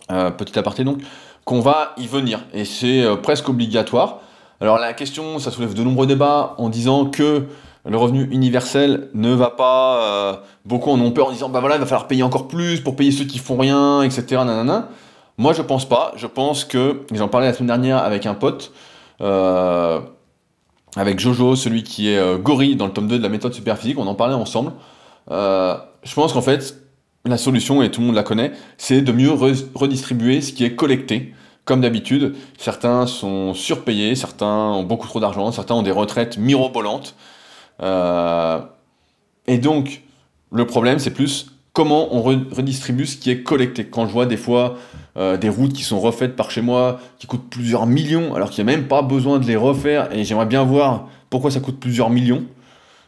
[0.08, 1.00] petit aparté donc,
[1.44, 4.20] qu'on va y venir, et c'est presque obligatoire.
[4.60, 7.46] Alors la question, ça soulève de nombreux débats en disant que
[7.88, 10.02] le revenu universel ne va pas.
[10.02, 12.80] Euh, beaucoup en ont peur en disant bah voilà, il va falloir payer encore plus
[12.80, 14.24] pour payer ceux qui font rien, etc.
[14.30, 14.88] Nanana.
[15.38, 16.12] Moi, je pense pas.
[16.16, 17.02] Je pense que.
[17.12, 18.72] J'en parlais la semaine dernière avec un pote,
[19.20, 20.00] euh,
[20.96, 23.98] avec Jojo, celui qui est euh, gorille dans le tome 2 de la méthode superphysique.
[23.98, 24.72] On en parlait ensemble.
[25.28, 26.74] je pense qu'en fait,
[27.26, 30.74] la solution, et tout le monde la connaît, c'est de mieux redistribuer ce qui est
[30.74, 31.34] collecté.
[31.64, 37.16] Comme d'habitude, certains sont surpayés, certains ont beaucoup trop d'argent, certains ont des retraites mirobolantes.
[37.82, 38.60] Euh,
[39.48, 40.02] et donc,
[40.52, 43.86] le problème, c'est plus comment on redistribue ce qui est collecté.
[43.86, 44.76] Quand je vois des fois
[45.16, 48.64] euh, des routes qui sont refaites par chez moi, qui coûtent plusieurs millions, alors qu'il
[48.64, 51.80] n'y a même pas besoin de les refaire, et j'aimerais bien voir pourquoi ça coûte
[51.80, 52.44] plusieurs millions.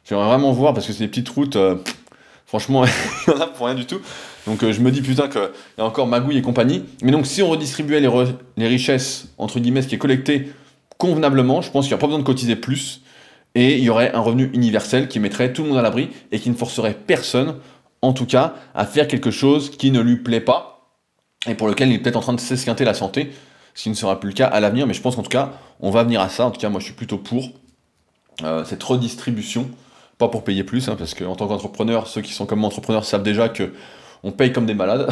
[0.05, 1.77] J'aimerais vraiment voir, parce que c'est des petites routes, euh,
[2.47, 2.85] franchement,
[3.27, 4.01] il y en a pour rien du tout.
[4.47, 5.43] Donc je me dis putain qu'il
[5.77, 6.83] y a encore magouille et compagnie.
[7.03, 8.09] Mais donc si on redistribuait les,
[8.57, 10.51] les richesses, entre guillemets, ce qui est collecté
[10.97, 13.03] convenablement, je pense qu'il n'y a pas besoin de cotiser plus
[13.55, 16.39] et il y aurait un revenu universel qui mettrait tout le monde à l'abri et
[16.39, 17.57] qui ne forcerait personne,
[18.03, 20.78] en tout cas, à faire quelque chose qui ne lui plaît pas
[21.47, 23.33] et pour lequel il est peut-être en train de s'esquinter la santé,
[23.75, 25.53] ce qui ne sera plus le cas à l'avenir, mais je pense qu'en tout cas,
[25.81, 26.47] on va venir à ça.
[26.47, 27.51] En tout cas, moi, je suis plutôt pour
[28.43, 29.71] euh, cette redistribution,
[30.19, 33.23] pas pour payer plus, hein, parce qu'en tant qu'entrepreneur, ceux qui sont comme entrepreneurs savent
[33.23, 33.73] déjà que
[34.25, 35.09] on paye comme des malades.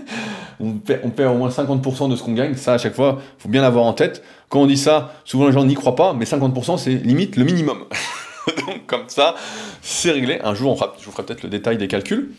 [0.60, 2.54] on paie, au moins 50% de ce qu'on gagne.
[2.54, 4.22] Ça, à chaque fois, il faut bien l'avoir en tête.
[4.48, 7.44] Quand on dit ça, souvent les gens n'y croient pas, mais 50% c'est limite le
[7.44, 7.84] minimum.
[8.66, 9.34] Donc comme ça,
[9.82, 10.40] c'est réglé.
[10.42, 12.30] Un jour, on je vous ferai peut-être le détail des calculs.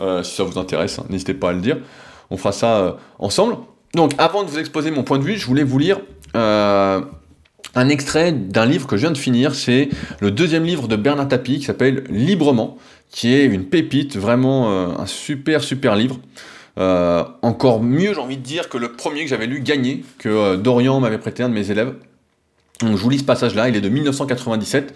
[0.00, 1.78] Euh, si ça vous intéresse, hein, n'hésitez pas à le dire.
[2.30, 3.56] On fera ça euh, ensemble.
[3.94, 6.00] Donc avant de vous exposer mon point de vue, je voulais vous lire
[6.36, 7.00] euh,
[7.74, 9.54] un extrait d'un livre que je viens de finir.
[9.54, 9.88] C'est
[10.20, 12.76] le deuxième livre de Bernard Tapie qui s'appelle Librement,
[13.10, 16.18] qui est une pépite, vraiment un super super livre.
[16.78, 20.28] Euh, encore mieux, j'ai envie de dire, que le premier que j'avais lu, Gagné, que
[20.28, 21.94] euh, Dorian m'avait prêté, un de mes élèves.
[22.80, 24.94] Donc je vous lis ce passage-là, il est de 1997,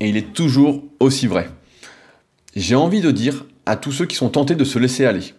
[0.00, 1.48] et il est toujours aussi vrai.
[2.56, 5.34] J'ai envie de dire à tous ceux qui sont tentés de se laisser aller,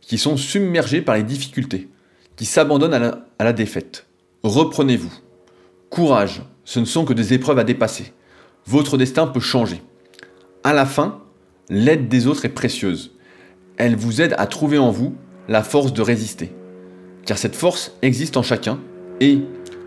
[0.00, 1.88] qui sont submergés par les difficultés,
[2.36, 2.94] qui s'abandonnent
[3.38, 4.06] à la, défaite,
[4.42, 5.12] reprenez-vous.
[5.90, 8.12] Courage, ce ne sont que des épreuves à dépasser.
[8.66, 9.82] Votre destin peut changer.
[10.64, 11.20] À la fin,
[11.68, 13.12] l'aide des autres est précieuse.
[13.76, 15.14] Elle vous aide à trouver en vous
[15.48, 16.52] la force de résister.
[17.26, 18.78] Car cette force existe en chacun
[19.20, 19.40] et,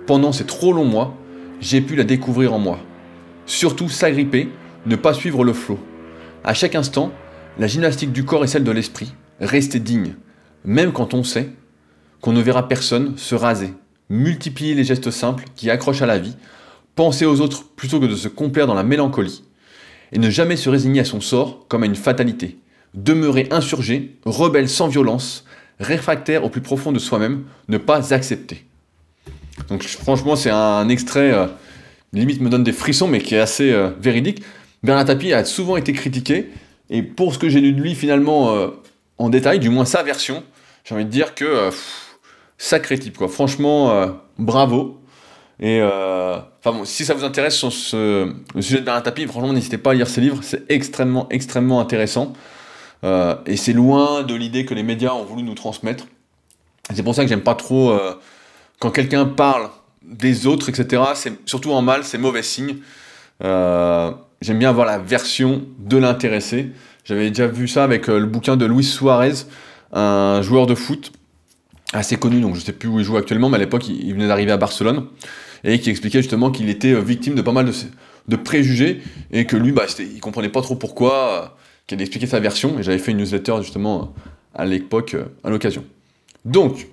[0.06, 1.16] pendant ces trop longs mois,
[1.62, 2.80] j'ai pu la découvrir en moi.
[3.46, 4.50] Surtout s'agripper,
[4.86, 5.80] ne pas suivre le flot.
[6.44, 7.12] À chaque instant,
[7.58, 10.16] la gymnastique du corps et celle de l'esprit, restez digne,
[10.66, 11.50] même quand on sait
[12.22, 13.74] qu'on ne verra personne se raser,
[14.10, 16.36] multiplier les gestes simples qui accrochent à la vie,
[16.96, 19.44] penser aux autres plutôt que de se complaire dans la mélancolie,
[20.12, 22.58] et ne jamais se résigner à son sort comme à une fatalité,
[22.94, 25.46] demeurer insurgé, rebelle sans violence,
[25.80, 28.66] réfractaire au plus profond de soi-même, ne pas accepter.
[29.68, 31.48] Donc franchement c'est un extrait, euh,
[32.14, 34.44] limite me donne des frissons, mais qui est assez euh, véridique.
[34.84, 36.50] Bernard Tapie a souvent été critiqué,
[36.90, 38.68] et pour ce que j'ai lu de lui finalement euh,
[39.18, 40.44] en détail, du moins sa version,
[40.84, 41.70] j'ai envie de dire que
[42.58, 43.28] sacré type quoi.
[43.28, 45.02] Franchement, bravo.
[45.60, 49.78] Et enfin bon, si ça vous intéresse sur ce, sujet de Bernard Tapie, franchement n'hésitez
[49.78, 52.34] pas à lire ses livres, c'est extrêmement extrêmement intéressant.
[53.04, 56.06] et c'est loin de l'idée que les médias ont voulu nous transmettre.
[56.94, 57.98] C'est pour ça que j'aime pas trop
[58.84, 59.70] quand quelqu'un parle
[60.02, 62.78] des autres, etc., c'est surtout en mal, c'est mauvais signe.
[63.44, 66.72] Euh, j'aime bien avoir la version de l'intéressé.
[67.06, 69.34] J'avais déjà vu ça avec euh, le bouquin de Luis Suarez,
[69.92, 71.12] un joueur de foot
[71.92, 74.14] assez connu, donc je ne sais plus où il joue actuellement, mais à l'époque il,
[74.14, 75.08] venait d'arriver à Barcelone,
[75.64, 77.70] et qui expliquait justement qu'il était euh, victime de pas mal
[78.28, 82.40] de, préjugés, et que lui, bah, il comprenait pas trop pourquoi, qu'il allait expliquer sa
[82.40, 84.14] version, et j'avais fait une newsletter justement
[84.56, 85.84] à l'époque, à l'occasion.
[86.46, 86.88] Donc,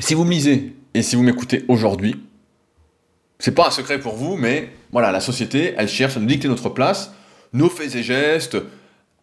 [0.00, 2.16] si vous me lisez et si vous m'écoutez aujourd'hui,
[3.38, 6.48] c'est pas un secret pour vous, mais voilà, la société, elle cherche à nous dicter
[6.48, 7.12] notre place,
[7.52, 8.56] nos faits et gestes,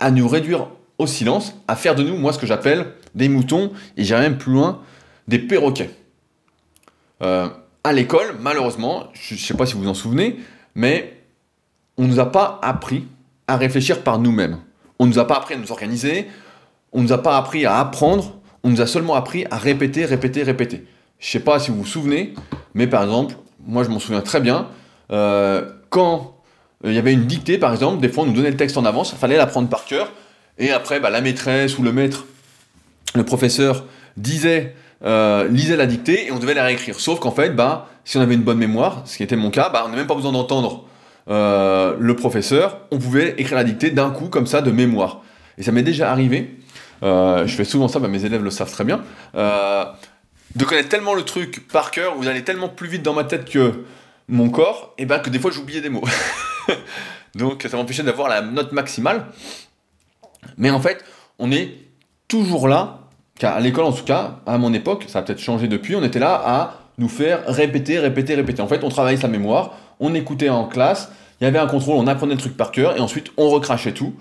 [0.02, 3.72] à nous réduire au silence, à faire de nous, moi, ce que j'appelle des moutons,
[3.98, 4.82] et j'irai même plus loin,
[5.28, 5.92] des perroquets.
[7.24, 7.48] Euh,
[7.84, 10.38] à l'école, malheureusement, je ne sais pas si vous vous en souvenez,
[10.76, 11.18] mais
[11.98, 13.06] on ne nous a pas appris
[13.48, 14.58] à réfléchir par nous-mêmes.
[15.00, 16.28] On ne nous a pas appris à nous organiser,
[16.92, 20.06] on ne nous a pas appris à apprendre, on nous a seulement appris à répéter,
[20.06, 20.86] répéter, répéter.
[21.20, 22.34] Je sais pas si vous vous souvenez,
[22.74, 23.36] mais par exemple,
[23.66, 24.68] moi je m'en souviens très bien,
[25.12, 26.41] euh, quand
[26.84, 28.86] il y avait une dictée, par exemple, des fois on nous donnait le texte en
[28.86, 30.12] avance, il fallait l'apprendre par cœur,
[30.58, 32.26] et après bah, la maîtresse ou le maître,
[33.16, 33.86] le professeur
[34.18, 37.00] disait, euh, lisait la dictée et on devait la réécrire.
[37.00, 39.70] Sauf qu'en fait, bah, si on avait une bonne mémoire, ce qui était mon cas,
[39.70, 40.86] bah, on n'a même pas besoin d'entendre
[41.28, 45.22] le professeur, on pouvait écrire la dictée d'un coup comme ça de mémoire.
[45.58, 46.58] Et ça m'est déjà arrivé
[47.04, 49.04] euh, je fais souvent ça, bah, mes élèves le savent très bien,
[49.36, 49.86] euh,
[50.56, 53.50] de connaître tellement le truc par cœur, vous allez tellement plus vite dans ma tête
[53.50, 53.86] que
[54.28, 56.04] mon corps, et ben que des fois j'oubliais des mots.
[57.36, 59.26] Donc ça m'empêchait d'avoir la note maximale.
[60.58, 61.04] Mais en fait,
[61.40, 61.76] on est
[62.28, 63.00] toujours là,
[63.40, 66.04] car à l'école en tout cas, à mon époque, ça a peut-être changé depuis, on
[66.04, 68.62] était là à nous faire répéter, répéter, répéter.
[68.62, 71.96] En fait, on travaillait sa mémoire, on écoutait en classe, il y avait un contrôle,
[71.98, 74.14] on apprenait le truc par cœur, et ensuite on recrachait tout.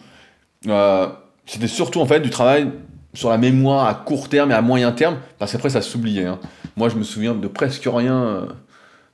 [0.66, 1.08] Euh,
[1.46, 2.70] c'était surtout en fait du travail
[3.12, 6.26] sur la mémoire à court terme et à moyen terme, parce qu'après ça s'oubliait.
[6.26, 6.38] Hein.
[6.76, 8.46] Moi je me souviens de presque rien, euh,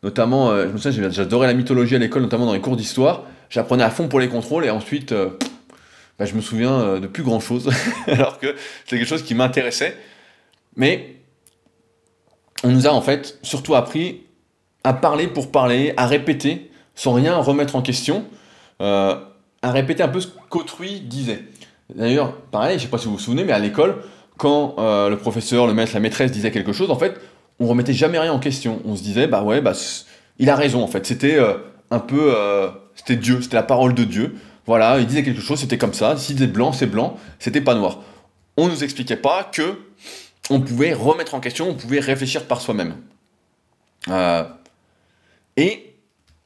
[0.02, 3.22] notamment, euh, je me souviens, j'adorais la mythologie à l'école, notamment dans les cours d'histoire.
[3.50, 5.30] J'apprenais à fond pour les contrôles et ensuite euh,
[6.18, 7.70] bah, je me souviens de plus grand chose,
[8.06, 8.54] alors que
[8.86, 9.96] c'est quelque chose qui m'intéressait.
[10.76, 11.16] Mais
[12.64, 14.22] on nous a en fait surtout appris
[14.84, 18.24] à parler pour parler, à répéter sans rien remettre en question,
[18.78, 19.20] à
[19.62, 21.42] répéter un peu ce qu'autrui disait.
[21.94, 23.96] D'ailleurs, pareil, je ne sais pas si vous vous souvenez, mais à l'école,
[24.36, 27.20] quand euh, le professeur, le maître, la maîtresse disait quelque chose, en fait,
[27.60, 28.80] on remettait jamais rien en question.
[28.84, 29.72] On se disait, bah ouais, bah,
[30.38, 31.06] il a raison, en fait.
[31.06, 31.54] C'était euh,
[31.90, 32.34] un peu.
[32.34, 34.36] Euh, c'était Dieu, c'était la parole de Dieu.
[34.66, 36.16] Voilà, il disait quelque chose, c'était comme ça.
[36.16, 38.00] S'il disait blanc, c'est blanc, c'était pas noir.
[38.56, 39.78] On ne nous expliquait pas que
[40.50, 42.96] on pouvait remettre en question, on pouvait réfléchir par soi-même.
[45.56, 45.94] et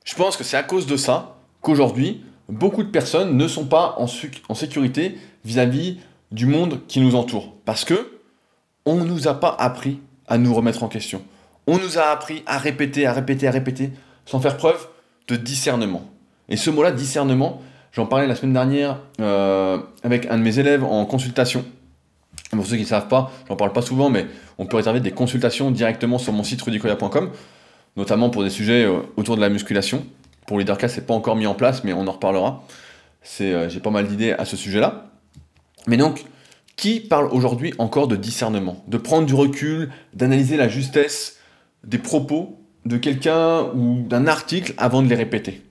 [0.04, 3.94] je pense que c'est à cause de ça qu'aujourd'hui, beaucoup de personnes ne sont pas
[3.98, 4.06] en,
[4.48, 5.98] en sécurité vis-à-vis
[6.32, 7.54] du monde qui nous entoure.
[7.64, 8.18] Parce que
[8.86, 11.22] on ne nous a pas appris à nous remettre en question.
[11.66, 13.90] On nous a appris à répéter, à répéter, à répéter,
[14.24, 14.88] sans faire preuve
[15.28, 16.10] de discernement.
[16.48, 17.60] Et ce mot-là, discernement,
[17.92, 21.64] j'en parlais la semaine dernière euh, avec un de mes élèves en consultation.
[22.50, 24.26] Pour ceux qui ne savent pas, j'en parle pas souvent, mais
[24.58, 27.30] on peut réserver des consultations directement sur mon site rudicoya.com,
[27.96, 30.04] notamment pour des sujets euh, autour de la musculation.
[30.46, 32.64] Pour LeaderCast, c'est pas encore mis en place, mais on en reparlera.
[33.40, 35.10] Euh, j'ai pas mal d'idées à ce sujet-là.
[35.86, 36.24] Mais donc,
[36.80, 41.36] qui parle aujourd'hui encore de discernement De prendre du recul, d'analyser la justesse
[41.84, 45.62] des propos de quelqu'un ou d'un article avant de les répéter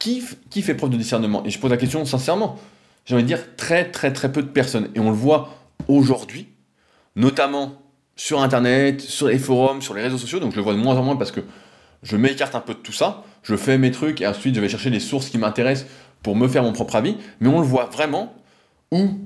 [0.00, 1.44] qui, qui fait preuve de discernement?
[1.44, 2.58] Et je pose la question sincèrement.
[3.04, 4.88] J'ai envie de dire très très très peu de personnes.
[4.96, 5.50] Et on le voit
[5.86, 6.48] aujourd'hui,
[7.14, 7.80] notamment
[8.16, 10.40] sur Internet, sur les forums, sur les réseaux sociaux.
[10.40, 11.40] Donc je le vois de moins en moins parce que
[12.02, 14.68] je m'écarte un peu de tout ça, je fais mes trucs et ensuite je vais
[14.68, 15.88] chercher les sources qui m'intéressent
[16.24, 18.34] pour me faire mon propre avis, mais on le voit vraiment
[18.90, 19.20] où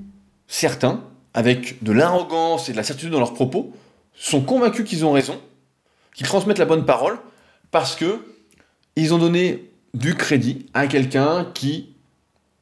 [0.51, 1.01] certains,
[1.33, 3.73] avec de l'arrogance et de la certitude dans leurs propos,
[4.13, 5.39] sont convaincus qu'ils ont raison,
[6.13, 7.17] qu'ils transmettent la bonne parole,
[7.71, 8.25] parce que
[8.97, 11.93] ils ont donné du crédit à quelqu'un qui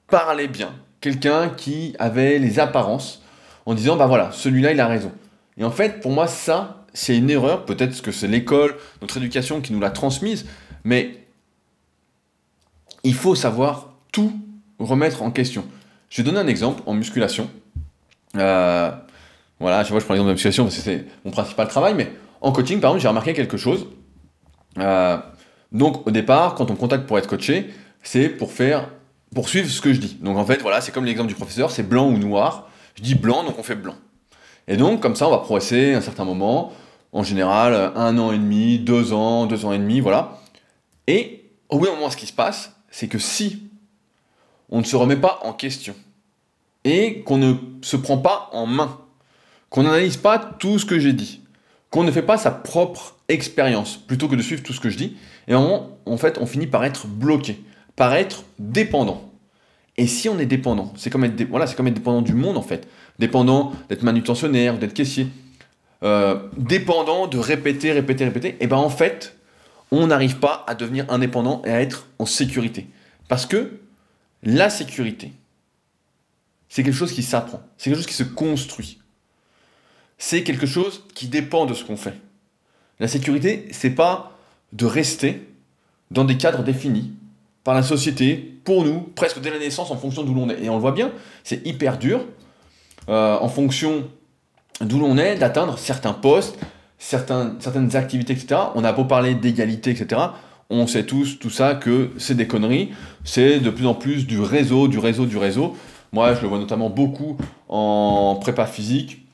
[0.07, 0.71] parlait bien,
[1.01, 3.23] quelqu'un qui avait les apparences,
[3.65, 5.11] en disant bah voilà, celui-là il a raison.
[5.57, 7.65] Et en fait, pour moi, ça, c'est une erreur.
[7.65, 10.45] Peut-être que c'est l'école, notre éducation qui nous l'a transmise,
[10.83, 11.25] mais
[13.03, 14.31] il faut savoir tout
[14.77, 15.65] remettre en question.
[16.11, 17.49] Je vais donner un exemple en musculation.
[18.37, 18.91] Euh,
[19.59, 21.93] voilà, je vois, je prends l'exemple de la musculation parce que c'est mon principal travail,
[21.93, 22.11] mais
[22.41, 23.87] en coaching, par exemple, j'ai remarqué quelque chose.
[24.77, 25.17] Euh,
[25.71, 27.69] donc, au départ, quand on me contacte pour être coaché,
[28.01, 28.89] c'est pour faire,
[29.33, 30.17] pour suivre ce que je dis.
[30.21, 32.69] Donc, en fait, voilà, c'est comme l'exemple du professeur, c'est blanc ou noir.
[32.95, 33.95] Je dis blanc, donc on fait blanc.
[34.67, 36.71] Et donc, comme ça, on va progresser un certain moment,
[37.11, 40.39] en général, un an et demi, deux ans, deux ans et demi, voilà.
[41.07, 43.63] Et au bout d'un moment, ce qui se passe, c'est que si
[44.69, 45.95] on ne se remet pas en question
[46.83, 48.99] et qu'on ne se prend pas en main,
[49.69, 51.41] qu'on n'analyse pas tout ce que j'ai dit,
[51.89, 54.97] qu'on ne fait pas sa propre expérience plutôt que de suivre tout ce que je
[54.97, 57.61] dis, et en fait, on finit par être bloqué,
[57.95, 59.29] par être dépendant.
[59.97, 62.61] Et si on est dépendant, c'est comme être, voilà, comme être dépendant du monde en
[62.61, 62.87] fait,
[63.19, 65.27] dépendant d'être manutentionnaire, d'être caissier,
[66.03, 68.55] euh, dépendant de répéter, répéter, répéter.
[68.61, 69.35] Et ben en fait,
[69.91, 72.87] on n'arrive pas à devenir indépendant et à être en sécurité,
[73.27, 73.79] parce que
[74.41, 75.33] la sécurité,
[76.69, 78.99] c'est quelque chose qui s'apprend, c'est quelque chose qui se construit.
[80.17, 82.15] C'est quelque chose qui dépend de ce qu'on fait.
[82.99, 84.37] La sécurité, c'est pas
[84.73, 85.47] de rester
[86.11, 87.11] dans des cadres définis
[87.63, 90.61] par la société, pour nous, presque dès la naissance, en fonction d'où l'on est.
[90.63, 91.11] Et on le voit bien,
[91.43, 92.25] c'est hyper dur,
[93.07, 94.07] euh, en fonction
[94.81, 96.57] d'où l'on est, d'atteindre certains postes,
[96.97, 98.61] certaines activités, etc.
[98.75, 100.17] On a beau parler d'égalité, etc
[100.69, 102.89] on sait tous tout ça que c'est des conneries,
[103.23, 105.75] c'est de plus en plus du réseau, du réseau, du réseau.
[106.11, 109.25] Moi, je le vois notamment beaucoup en prépa physique,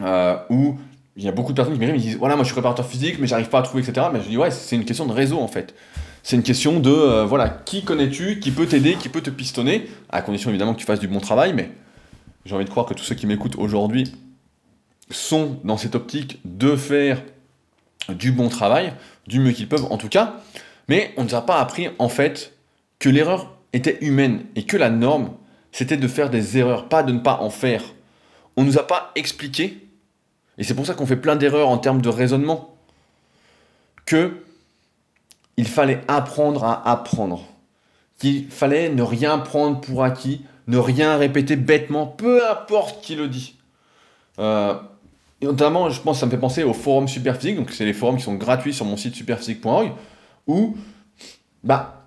[0.00, 0.76] euh, où
[1.16, 3.18] il y a beaucoup de personnes qui me disent voilà, moi je suis préparateur physique,
[3.18, 4.08] mais j'arrive pas à trouver, etc.
[4.12, 5.74] Mais je dis ouais, c'est une question de réseau en fait.
[6.22, 9.88] C'est une question de euh, voilà, qui connais-tu, qui peut t'aider, qui peut te pistonner,
[10.10, 11.70] à condition évidemment que tu fasses du bon travail, mais
[12.44, 14.12] j'ai envie de croire que tous ceux qui m'écoutent aujourd'hui
[15.10, 17.22] sont dans cette optique de faire
[18.08, 18.92] du bon travail,
[19.26, 20.40] du mieux qu'ils peuvent en tout cas,
[20.88, 22.54] mais on ne nous a pas appris en fait
[22.98, 25.30] que l'erreur était humaine et que la norme
[25.74, 27.82] c'était de faire des erreurs, pas de ne pas en faire.
[28.56, 29.88] On ne nous a pas expliqué,
[30.56, 32.76] et c'est pour ça qu'on fait plein d'erreurs en termes de raisonnement,
[34.06, 34.44] que
[35.56, 37.42] il fallait apprendre à apprendre,
[38.20, 43.26] qu'il fallait ne rien prendre pour acquis, ne rien répéter bêtement, peu importe qui le
[43.26, 43.56] dit.
[44.38, 44.76] Euh,
[45.40, 48.16] et notamment, je pense ça me fait penser au forum Superphysique, donc c'est les forums
[48.16, 49.90] qui sont gratuits sur mon site superphysique.org,
[50.46, 50.76] où,
[51.64, 52.03] bah,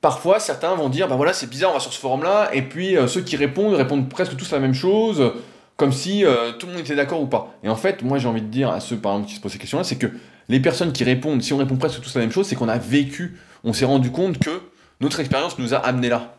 [0.00, 2.96] parfois certains vont dire, bah voilà, c'est bizarre, on va sur ce forum-là, et puis
[2.96, 5.32] euh, ceux qui répondent répondent presque tous la même chose,
[5.76, 7.54] comme si euh, tout le monde était d'accord ou pas.
[7.62, 9.52] Et en fait, moi j'ai envie de dire à ceux par exemple qui se posent
[9.52, 10.08] ces questions-là, c'est que
[10.48, 12.78] les personnes qui répondent, si on répond presque tous la même chose, c'est qu'on a
[12.78, 14.62] vécu, on s'est rendu compte que
[15.00, 16.36] notre expérience nous a amené là.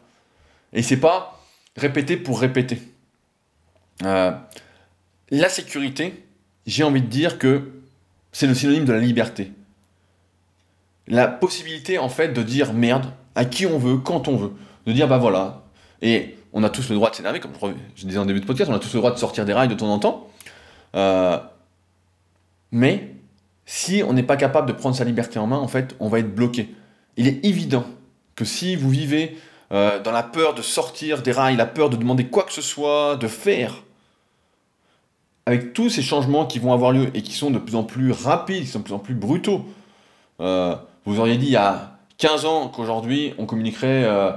[0.74, 1.39] Et c'est pas
[1.78, 2.82] répéter pour répéter.
[4.04, 4.32] Euh,
[5.30, 6.26] la sécurité,
[6.65, 7.71] j'ai envie de dire que
[8.32, 9.52] c'est le synonyme de la liberté.
[11.08, 14.52] La possibilité, en fait, de dire merde à qui on veut, quand on veut.
[14.86, 15.63] De dire, bah voilà.
[16.02, 17.52] Et on a tous le droit de s'énerver, comme
[17.96, 19.67] je disais en début de podcast, on a tous le droit de sortir des rails
[19.67, 20.28] de temps en temps.
[20.96, 21.38] Euh,
[22.72, 23.15] mais
[23.65, 26.20] si on n'est pas capable de prendre sa liberté en main, en fait, on va
[26.20, 26.74] être bloqué.
[27.17, 27.86] Il est évident
[28.36, 29.38] que si vous vivez
[29.72, 32.62] euh, dans la peur de sortir des rails, la peur de demander quoi que ce
[32.62, 33.84] soit, de faire,
[35.46, 38.12] avec tous ces changements qui vont avoir lieu et qui sont de plus en plus
[38.12, 39.65] rapides, qui sont de plus en plus brutaux,
[40.39, 41.91] euh, vous auriez dit il y a
[42.22, 44.32] 15 ans qu'aujourd'hui on communiquerait euh,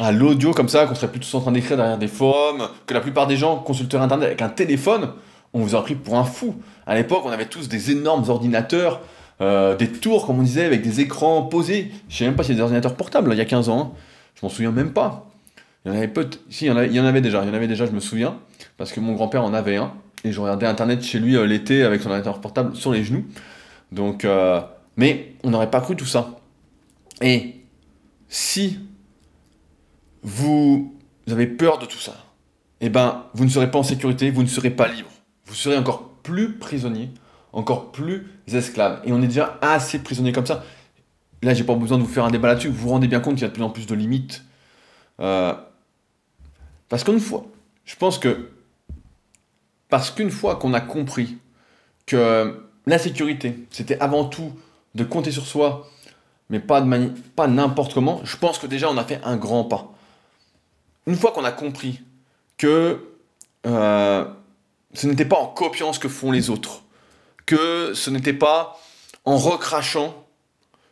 [0.00, 2.92] à l'audio comme ça, qu'on serait plus tous en train d'écrire derrière des forums, que
[2.92, 5.12] la plupart des gens consulteraient Internet avec un téléphone,
[5.54, 6.56] on vous aurait pris pour un fou.
[6.86, 9.00] À l'époque, on avait tous des énormes ordinateurs,
[9.40, 11.92] euh, des tours, comme on disait, avec des écrans posés.
[12.08, 13.92] Je sais même pas s'il y a des ordinateurs portables il y a 15 ans.
[13.94, 13.98] Hein.
[14.34, 15.26] Je m'en souviens même pas.
[15.84, 16.28] Il y en avait peu.
[16.50, 17.42] Si, il y, en avait, déjà.
[17.42, 18.38] Il y en avait déjà, je me souviens
[18.78, 19.92] parce que mon grand-père en avait un,
[20.24, 23.24] et je regardais Internet chez lui euh, l'été avec son ordinateur portable sur les genoux.
[23.92, 24.26] Donc,
[24.96, 26.30] mais on n'aurait pas cru tout ça.
[27.22, 27.64] Et
[28.28, 28.80] si
[30.22, 30.94] vous
[31.30, 32.16] avez peur de tout ça,
[32.80, 35.08] eh ben, vous ne serez pas en sécurité, vous ne serez pas libre.
[35.46, 37.10] Vous serez encore plus prisonnier,
[37.52, 39.00] encore plus esclave.
[39.04, 40.64] Et on est déjà assez prisonnier comme ça.
[41.42, 42.68] Là, j'ai pas besoin de vous faire un débat là-dessus.
[42.68, 44.44] Vous vous rendez bien compte qu'il y a de plus en plus de limites.
[45.20, 45.54] Euh,
[46.88, 47.46] parce qu'une fois,
[47.84, 48.50] je pense que
[49.88, 51.36] parce qu'une fois qu'on a compris
[52.06, 54.52] que la sécurité, c'était avant tout
[54.94, 55.88] de compter sur soi,
[56.52, 59.64] mais pas, de pas n'importe comment, je pense que déjà on a fait un grand
[59.64, 59.90] pas.
[61.06, 62.02] Une fois qu'on a compris
[62.58, 63.08] que
[63.66, 64.24] euh,
[64.92, 66.82] ce n'était pas en copiant ce que font les autres,
[67.46, 68.78] que ce n'était pas
[69.24, 70.14] en recrachant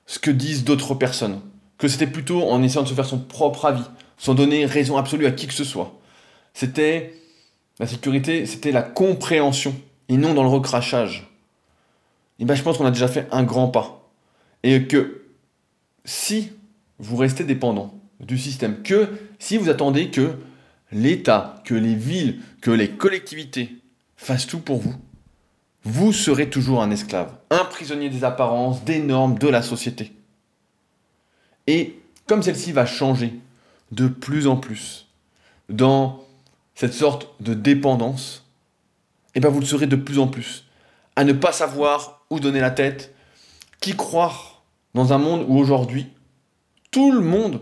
[0.07, 1.43] ce que disent d'autres personnes,
[1.77, 3.85] que c'était plutôt en essayant de se faire son propre avis,
[4.17, 5.93] sans donner raison absolue à qui que ce soit.
[6.55, 7.15] C'était
[7.79, 9.75] la sécurité, c'était la compréhension
[10.09, 11.31] et non dans le recrachage.
[12.39, 14.11] Et ben je pense qu'on a déjà fait un grand pas.
[14.63, 15.20] Et que
[16.05, 16.53] si
[16.99, 20.35] vous restez dépendant du système, que si vous attendez que
[20.93, 23.77] l'État, que les villes, que les collectivités
[24.17, 24.95] fassent tout pour vous,
[25.85, 30.13] vous serez toujours un esclave, un prisonnier des apparences, des normes, de la société.
[31.67, 33.35] Et comme celle-ci va changer
[33.93, 35.07] de plus en plus
[35.69, 36.25] dans
[36.75, 38.47] cette sorte de dépendance,
[39.35, 40.67] eh bien vous le serez de plus en plus.
[41.17, 43.15] À ne pas savoir où donner la tête,
[43.81, 44.50] qui croire
[44.95, 46.09] dans un monde où aujourd'hui,
[46.91, 47.61] tout le monde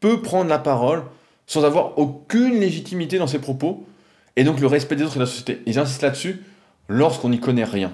[0.00, 1.04] peut prendre la parole
[1.46, 3.86] sans avoir aucune légitimité dans ses propos,
[4.34, 5.62] et donc le respect des autres et de la société.
[5.66, 6.42] Et j'insiste là-dessus,
[6.88, 7.92] lorsqu'on n'y connaît rien,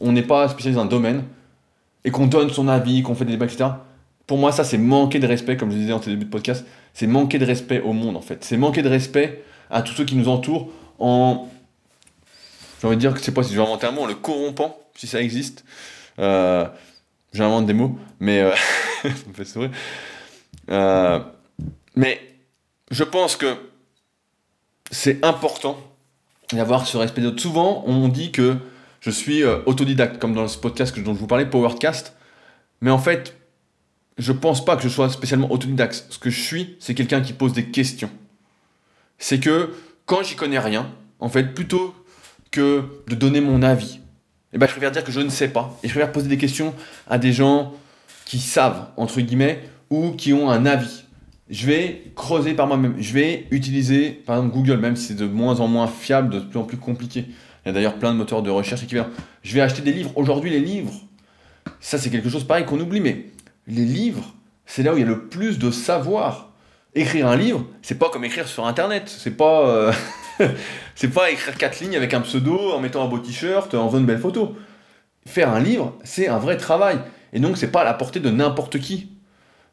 [0.00, 1.24] on n'est pas spécialisé dans un domaine,
[2.04, 3.70] et qu'on donne son avis, qu'on fait des débats, etc.
[4.26, 7.06] Pour moi, ça, c'est manquer de respect, comme je disais en début de podcast, c'est
[7.06, 8.44] manquer de respect au monde, en fait.
[8.44, 11.48] C'est manquer de respect à tous ceux qui nous entourent en.
[12.80, 14.14] J'ai envie de dire que sais pas si je vais inventer un mot, en le
[14.14, 15.64] corrompant, si ça existe.
[16.18, 16.66] Euh,
[17.38, 18.52] J'invente des mots, mais euh,
[19.02, 19.70] ça me fait sourire.
[20.72, 21.20] Euh,
[21.94, 22.20] mais
[22.90, 23.54] je pense que
[24.90, 25.78] c'est important
[26.52, 27.40] d'avoir ce respect d'autres.
[27.40, 28.56] Souvent, on dit que
[28.98, 32.16] je suis euh, autodidacte, comme dans ce podcast dont je vous parlais, Powercast.
[32.80, 33.36] Mais en fait,
[34.18, 36.06] je pense pas que je sois spécialement autodidacte.
[36.10, 38.10] Ce que je suis, c'est quelqu'un qui pose des questions.
[39.16, 39.76] C'est que
[40.06, 41.94] quand j'y connais rien, en fait, plutôt
[42.50, 44.00] que de donner mon avis,
[44.52, 45.78] eh ben, je préfère dire que je ne sais pas.
[45.82, 46.74] Et je préfère poser des questions
[47.08, 47.74] à des gens
[48.24, 51.04] qui savent, entre guillemets, ou qui ont un avis
[51.50, 52.94] je vais creuser par moi-même.
[52.98, 56.40] Je vais utiliser, par exemple, Google, même si c'est de moins en moins fiable, de
[56.40, 57.26] plus en plus compliqué.
[57.64, 59.08] Il y a d'ailleurs plein de moteurs de recherche équivalents.
[59.42, 60.12] Je vais acheter des livres.
[60.16, 60.92] Aujourd'hui, les livres,
[61.80, 63.26] ça c'est quelque chose pareil qu'on oublie, mais
[63.66, 64.34] les livres,
[64.66, 66.46] c'est là où il y a le plus de savoir.
[66.94, 69.04] Écrire un livre, c'est pas comme écrire sur Internet.
[69.08, 69.92] C'est pas, euh,
[70.98, 74.00] c'est pas écrire quatre lignes avec un pseudo, en mettant un beau t-shirt, en faisant
[74.00, 74.56] une belle photo.
[75.28, 76.98] Faire un livre, c'est un vrai travail.
[77.32, 79.10] Et donc, c'est pas à la portée de n'importe qui.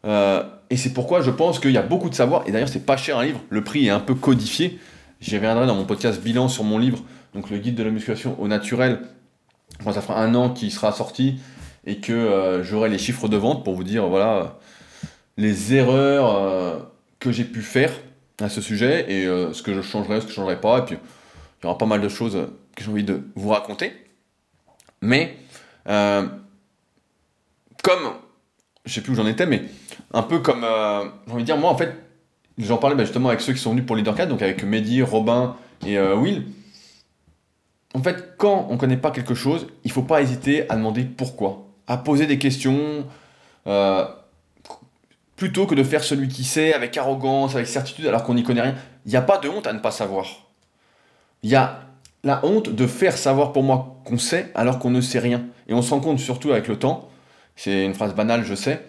[0.05, 2.43] Euh, et c'est pourquoi je pense qu'il y a beaucoup de savoir.
[2.45, 3.41] Et d'ailleurs, c'est pas cher un livre.
[3.49, 4.79] Le prix est un peu codifié.
[5.19, 6.99] J'y reviendrai dans mon podcast bilan sur mon livre,
[7.33, 8.99] donc le guide de la musculation au naturel.
[9.83, 11.39] Ça fera un an qu'il sera sorti
[11.87, 14.59] et que euh, j'aurai les chiffres de vente pour vous dire voilà
[15.37, 16.77] les erreurs euh,
[17.17, 17.91] que j'ai pu faire
[18.41, 20.79] à ce sujet et ce que je changerai, ce que je changerai pas.
[20.79, 23.93] Et puis il y aura pas mal de choses que j'ai envie de vous raconter.
[25.01, 25.37] Mais
[25.85, 26.41] comme
[28.85, 29.63] je sais plus où j'en étais, mais
[30.13, 31.95] un peu comme, euh, j'ai envie de dire, moi en fait,
[32.57, 35.01] j'en parlais bah, justement avec ceux qui sont venus pour Leader 4, donc avec Mehdi,
[35.01, 35.55] Robin
[35.85, 36.45] et euh, Will.
[37.93, 41.67] En fait, quand on connaît pas quelque chose, il faut pas hésiter à demander pourquoi,
[41.87, 43.05] à poser des questions,
[43.67, 44.05] euh,
[45.35, 48.61] plutôt que de faire celui qui sait avec arrogance, avec certitude, alors qu'on n'y connaît
[48.61, 48.75] rien.
[49.05, 50.25] Il n'y a pas de honte à ne pas savoir.
[51.43, 51.81] Il y a
[52.23, 55.45] la honte de faire savoir pour moi qu'on sait alors qu'on ne sait rien.
[55.67, 57.09] Et on se rend compte surtout avec le temps
[57.55, 58.85] c'est une phrase banale, je sais,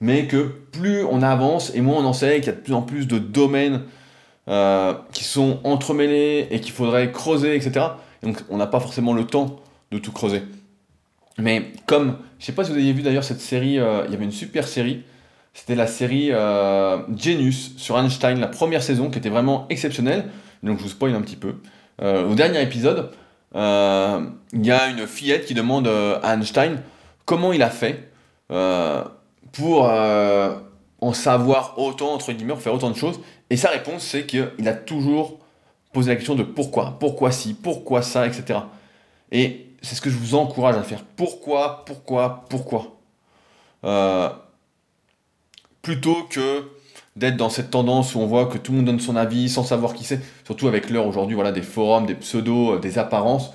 [0.00, 0.42] mais que
[0.72, 3.06] plus on avance et moins on en sait, qu'il y a de plus en plus
[3.06, 3.82] de domaines
[4.48, 7.86] euh, qui sont entremêlés et qu'il faudrait creuser, etc.
[8.22, 9.56] donc on n'a pas forcément le temps
[9.90, 10.42] de tout creuser.
[11.38, 14.14] Mais comme, je sais pas si vous avez vu d'ailleurs cette série, euh, il y
[14.14, 15.02] avait une super série,
[15.54, 20.30] c'était la série euh, Genius sur Einstein, la première saison qui était vraiment exceptionnelle,
[20.62, 21.54] donc je vous spoil un petit peu.
[22.02, 23.10] au dernier épisode,
[23.54, 26.80] il y a une fillette qui demande à Einstein
[27.30, 28.10] comment il a fait
[28.50, 29.04] euh,
[29.52, 30.56] pour euh,
[31.00, 33.20] en savoir autant, entre guillemets, faire autant de choses.
[33.50, 35.38] Et sa réponse, c'est qu'il a toujours
[35.92, 38.58] posé la question de pourquoi, pourquoi si, pourquoi ça, etc.
[39.30, 41.04] Et c'est ce que je vous encourage à faire.
[41.16, 42.96] Pourquoi, pourquoi, pourquoi?
[43.84, 44.28] Euh,
[45.82, 46.64] Plutôt que
[47.16, 49.64] d'être dans cette tendance où on voit que tout le monde donne son avis sans
[49.64, 53.50] savoir qui c'est, surtout avec l'heure aujourd'hui voilà, des forums, des pseudos, des apparences,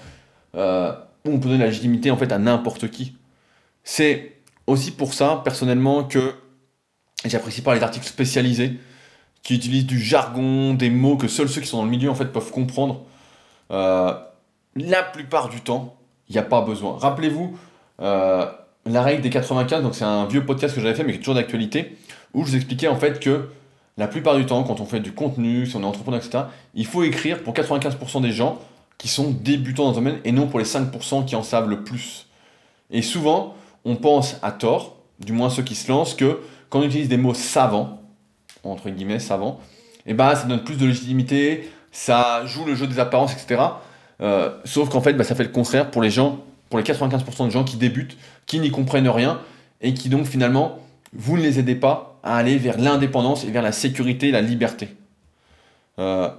[0.53, 3.15] où on peut donner la légitimité en fait à n'importe qui.
[3.83, 4.35] C'est
[4.67, 6.33] aussi pour ça, personnellement, que
[7.23, 8.79] j'apprécie pas les articles spécialisés
[9.43, 12.15] qui utilisent du jargon, des mots que seuls ceux qui sont dans le milieu en
[12.15, 13.03] fait peuvent comprendre.
[13.71, 14.13] Euh,
[14.75, 15.97] la plupart du temps,
[16.27, 16.97] il n'y a pas besoin.
[16.97, 17.57] Rappelez-vous
[18.01, 18.51] euh,
[18.85, 21.21] la règle des 95, donc c'est un vieux podcast que j'avais fait mais qui est
[21.21, 21.97] toujours d'actualité,
[22.33, 23.49] où je vous expliquais en fait que
[23.97, 26.85] la plupart du temps, quand on fait du contenu, si on est entrepreneur, etc., il
[26.85, 28.59] faut écrire pour 95% des gens
[28.97, 31.83] qui sont débutants dans un domaine et non pour les 5% qui en savent le
[31.83, 32.27] plus.
[32.91, 33.55] Et souvent,
[33.85, 37.17] on pense à tort, du moins ceux qui se lancent, que quand on utilise des
[37.17, 38.01] mots savants,
[38.63, 39.59] entre guillemets savants,
[40.05, 43.61] et eh ben, ça donne plus de légitimité, ça joue le jeu des apparences, etc.
[44.21, 46.39] Euh, sauf qu'en fait, bah, ça fait le contraire pour les gens,
[46.69, 49.41] pour les 95% de gens qui débutent, qui n'y comprennent rien,
[49.81, 50.79] et qui donc finalement,
[51.13, 54.89] vous ne les aidez pas à aller vers l'indépendance et vers la sécurité, la liberté.
[55.99, 56.29] Euh,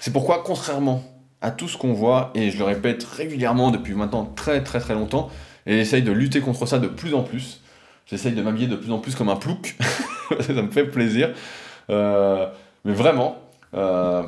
[0.00, 1.02] c'est pourquoi, contrairement
[1.40, 4.94] à tout ce qu'on voit, et je le répète régulièrement depuis maintenant très très très
[4.94, 5.30] longtemps,
[5.66, 7.60] et j'essaye de lutter contre ça de plus en plus,
[8.06, 9.76] j'essaye de m'habiller de plus en plus comme un plouc,
[10.40, 11.34] ça me fait plaisir,
[11.90, 12.46] euh,
[12.84, 13.36] mais vraiment,
[13.74, 14.22] euh,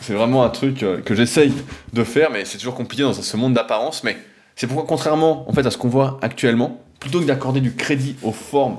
[0.00, 1.54] c'est vraiment un truc que j'essaye
[1.92, 4.18] de faire, mais c'est toujours compliqué dans ce monde d'apparence, mais
[4.56, 8.78] c'est pourquoi, contrairement à ce qu'on voit actuellement, plutôt que d'accorder du crédit aux formes,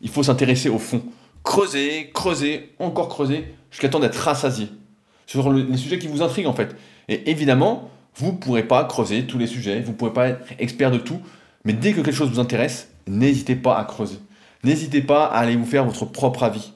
[0.00, 1.02] il faut s'intéresser au fond.
[1.42, 4.68] Creuser, creuser, encore creuser, jusqu'à temps d'être rassasié
[5.26, 6.76] sur les sujets qui vous intriguent en fait.
[7.08, 10.46] Et évidemment, vous ne pourrez pas creuser tous les sujets, vous ne pourrez pas être
[10.58, 11.20] expert de tout,
[11.64, 14.18] mais dès que quelque chose vous intéresse, n'hésitez pas à creuser.
[14.62, 16.72] N'hésitez pas à aller vous faire votre propre avis.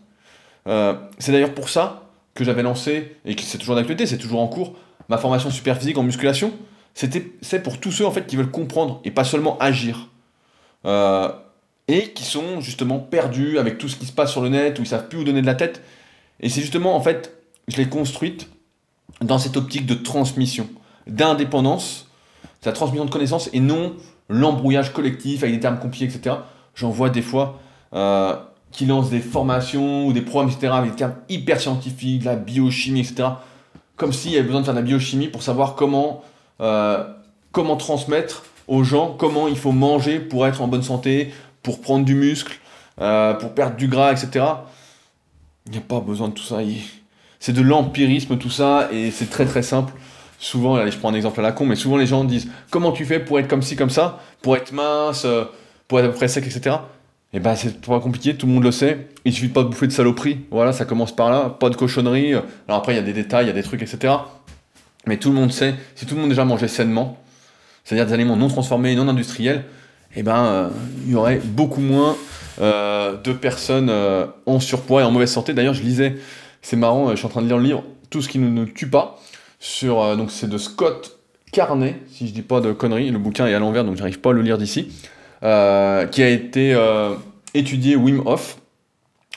[0.66, 4.40] Euh, c'est d'ailleurs pour ça que j'avais lancé, et que c'est toujours d'actualité, c'est toujours
[4.40, 4.74] en cours,
[5.08, 6.52] ma formation super physique en musculation.
[7.40, 10.08] C'est pour tous ceux en fait qui veulent comprendre et pas seulement agir.
[10.84, 11.30] Euh,
[11.86, 14.82] et qui sont justement perdus avec tout ce qui se passe sur le net, où
[14.82, 15.82] ils savent plus où donner de la tête.
[16.40, 17.34] Et c'est justement en fait
[17.68, 18.48] je l'ai construite
[19.20, 20.68] dans cette optique de transmission,
[21.06, 22.08] d'indépendance,
[22.64, 23.94] la transmission de connaissances et non
[24.28, 26.36] l'embrouillage collectif avec des termes compliqués, etc.
[26.74, 27.60] J'en vois des fois
[27.94, 28.36] euh,
[28.72, 32.36] qui lancent des formations ou des programmes, etc., avec des termes hyper scientifiques, de la
[32.36, 33.30] biochimie, etc.
[33.96, 36.22] Comme s'il y avait besoin de faire de la biochimie pour savoir comment,
[36.60, 37.04] euh,
[37.52, 41.32] comment transmettre aux gens comment il faut manger pour être en bonne santé,
[41.62, 42.58] pour prendre du muscle,
[43.00, 44.44] euh, pour perdre du gras, etc.
[45.66, 46.60] Il n'y a pas besoin de tout ça
[47.40, 49.92] c'est de l'empirisme tout ça, et c'est très très simple.
[50.40, 52.92] Souvent, allez, je prends un exemple à la con, mais souvent les gens disent comment
[52.92, 55.44] tu fais pour être comme ci, comme ça, pour être mince, euh,
[55.88, 56.76] pour être à peu près sec, etc.
[57.32, 59.08] Et eh ben c'est pas compliqué, tout le monde le sait.
[59.24, 60.46] Il suffit pas de bouffer de saloperie.
[60.50, 62.32] Voilà, ça commence par là, pas de cochonnerie.
[62.32, 64.14] Alors après, il y a des détails, il y a des trucs, etc.
[65.08, 67.18] Mais tout le monde sait, si tout le monde déjà mangeait sainement,
[67.84, 69.64] c'est-à-dire des aliments non transformés, non industriels,
[70.14, 70.68] eh ben euh,
[71.06, 72.16] il y aurait beaucoup moins
[72.60, 73.92] euh, de personnes
[74.46, 75.54] en surpoids et en mauvaise santé.
[75.54, 76.16] D'ailleurs, je lisais
[76.62, 78.48] c'est marrant, euh, je suis en train de lire le livre Tout ce qui ne
[78.48, 79.18] nous tue pas.
[79.60, 81.18] Sur, euh, donc c'est de Scott
[81.52, 83.10] Carney, si je dis pas de conneries.
[83.10, 84.92] Le bouquin est à l'envers, donc j'arrive pas à le lire d'ici.
[85.42, 86.76] Euh, qui a été
[87.54, 88.58] étudié Wim Hof,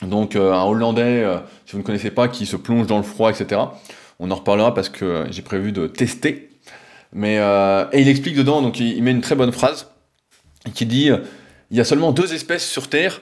[0.02, 1.24] donc un Hollandais,
[1.64, 3.60] si vous ne connaissez pas, qui se plonge dans le froid, etc.
[4.22, 6.48] On en reparlera parce que j'ai prévu de tester.
[7.12, 9.88] Mais, et il explique dedans, donc il, met une très bonne phrase,
[10.72, 11.10] qui dit
[11.70, 13.20] il y a seulement deux espèces sur Terre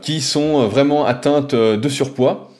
[0.00, 2.52] qui sont vraiment atteintes de surpoids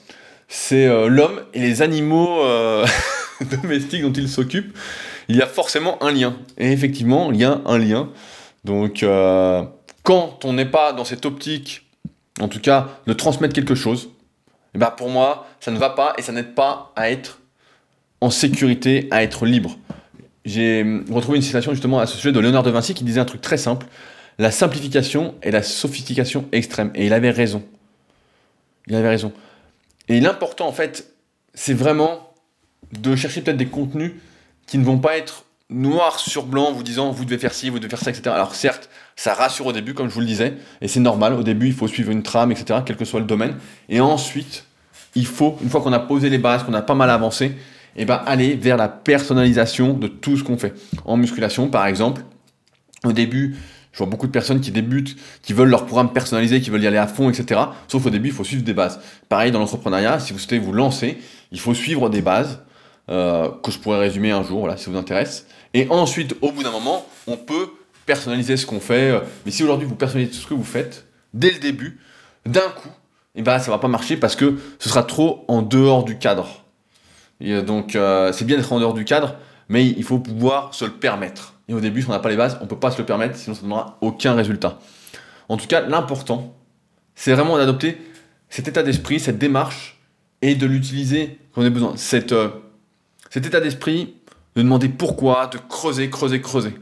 [0.53, 2.85] c'est euh, l'homme et les animaux euh,
[3.61, 4.77] domestiques dont il s'occupe.
[5.27, 6.37] Il y a forcément un lien.
[6.59, 8.09] Et effectivement, il y a un lien.
[8.63, 9.63] Donc, euh,
[10.03, 11.89] quand on n'est pas dans cette optique,
[12.39, 14.09] en tout cas, de transmettre quelque chose,
[14.75, 17.39] eh ben pour moi, ça ne va pas et ça n'aide pas à être
[18.21, 19.77] en sécurité, à être libre.
[20.45, 23.25] J'ai retrouvé une citation justement à ce sujet de Léonard de Vinci qui disait un
[23.25, 23.85] truc très simple
[24.39, 26.91] la simplification et la sophistication extrême.
[26.95, 27.63] Et il avait raison.
[28.87, 29.31] Il avait raison.
[30.07, 31.13] Et l'important, en fait,
[31.53, 32.33] c'est vraiment
[32.91, 34.13] de chercher peut-être des contenus
[34.67, 37.79] qui ne vont pas être noir sur blanc, vous disant vous devez faire ci, vous
[37.79, 38.29] devez faire ça, etc.
[38.29, 41.43] Alors certes, ça rassure au début, comme je vous le disais, et c'est normal, au
[41.43, 43.55] début, il faut suivre une trame, etc., quel que soit le domaine.
[43.89, 44.65] Et ensuite,
[45.15, 47.45] il faut, une fois qu'on a posé les bases, qu'on a pas mal avancé,
[47.95, 50.73] et eh ben, aller vers la personnalisation de tout ce qu'on fait.
[51.05, 52.23] En musculation, par exemple,
[53.03, 53.55] au début,
[53.91, 56.87] je vois beaucoup de personnes qui débutent, qui veulent leur programme personnalisé, qui veulent y
[56.87, 57.61] aller à fond, etc.
[57.87, 58.99] Sauf au début, il faut suivre des bases.
[59.29, 61.19] Pareil dans l'entrepreneuriat, si vous souhaitez vous lancer,
[61.51, 62.63] il faut suivre des bases
[63.11, 65.45] euh, que je pourrais résumer un jour, voilà, si ça vous intéresse.
[65.75, 67.69] Et ensuite, au bout d'un moment, on peut
[68.05, 69.21] personnaliser ce qu'on fait.
[69.45, 71.99] Mais si aujourd'hui vous personnalisez tout ce que vous faites, dès le début,
[72.45, 72.89] d'un coup,
[73.35, 76.19] et eh ben, ça va pas marcher parce que ce sera trop en dehors du
[76.19, 76.63] cadre.
[77.41, 79.35] Et donc, euh, c'est bien d'être en dehors du cadre,
[79.69, 81.55] mais il faut pouvoir se le permettre.
[81.67, 83.05] Et au début, si on n'a pas les bases, on ne peut pas se le
[83.05, 84.79] permettre, sinon ça ne donnera aucun résultat.
[85.49, 86.53] En tout cas, l'important,
[87.15, 87.99] c'est vraiment d'adopter
[88.49, 89.99] cet état d'esprit, cette démarche,
[90.43, 91.93] et de l'utiliser quand on a besoin.
[91.95, 92.49] Cette, euh,
[93.29, 94.15] cet état d'esprit,
[94.55, 96.75] de demander pourquoi, de creuser, creuser, creuser.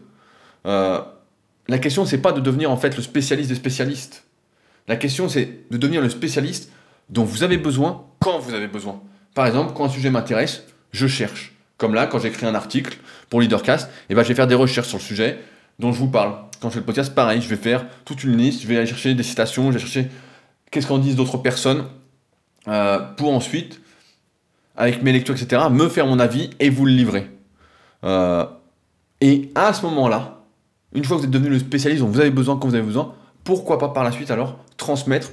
[0.65, 0.99] Euh,
[1.71, 4.25] la question, c'est pas de devenir en fait le spécialiste des spécialistes.
[4.89, 6.69] La question, c'est de devenir le spécialiste
[7.09, 9.01] dont vous avez besoin quand vous avez besoin.
[9.33, 11.53] Par exemple, quand un sujet m'intéresse, je cherche.
[11.77, 12.97] Comme là, quand j'écris un article
[13.29, 15.39] pour Leadercast, eh ben, je vais faire des recherches sur le sujet
[15.79, 16.35] dont je vous parle.
[16.61, 18.85] Quand je fais le podcast, pareil, je vais faire toute une liste, je vais aller
[18.85, 20.09] chercher des citations, je vais chercher
[20.71, 21.85] qu'est-ce qu'en disent d'autres personnes,
[22.67, 23.79] euh, pour ensuite,
[24.75, 27.31] avec mes lectures, etc., me faire mon avis et vous le livrer.
[28.03, 28.45] Euh,
[29.21, 30.40] et à ce moment-là,
[30.93, 32.83] Une fois que vous êtes devenu le spécialiste dont vous avez besoin quand vous avez
[32.83, 33.13] besoin,
[33.43, 35.31] pourquoi pas par la suite alors transmettre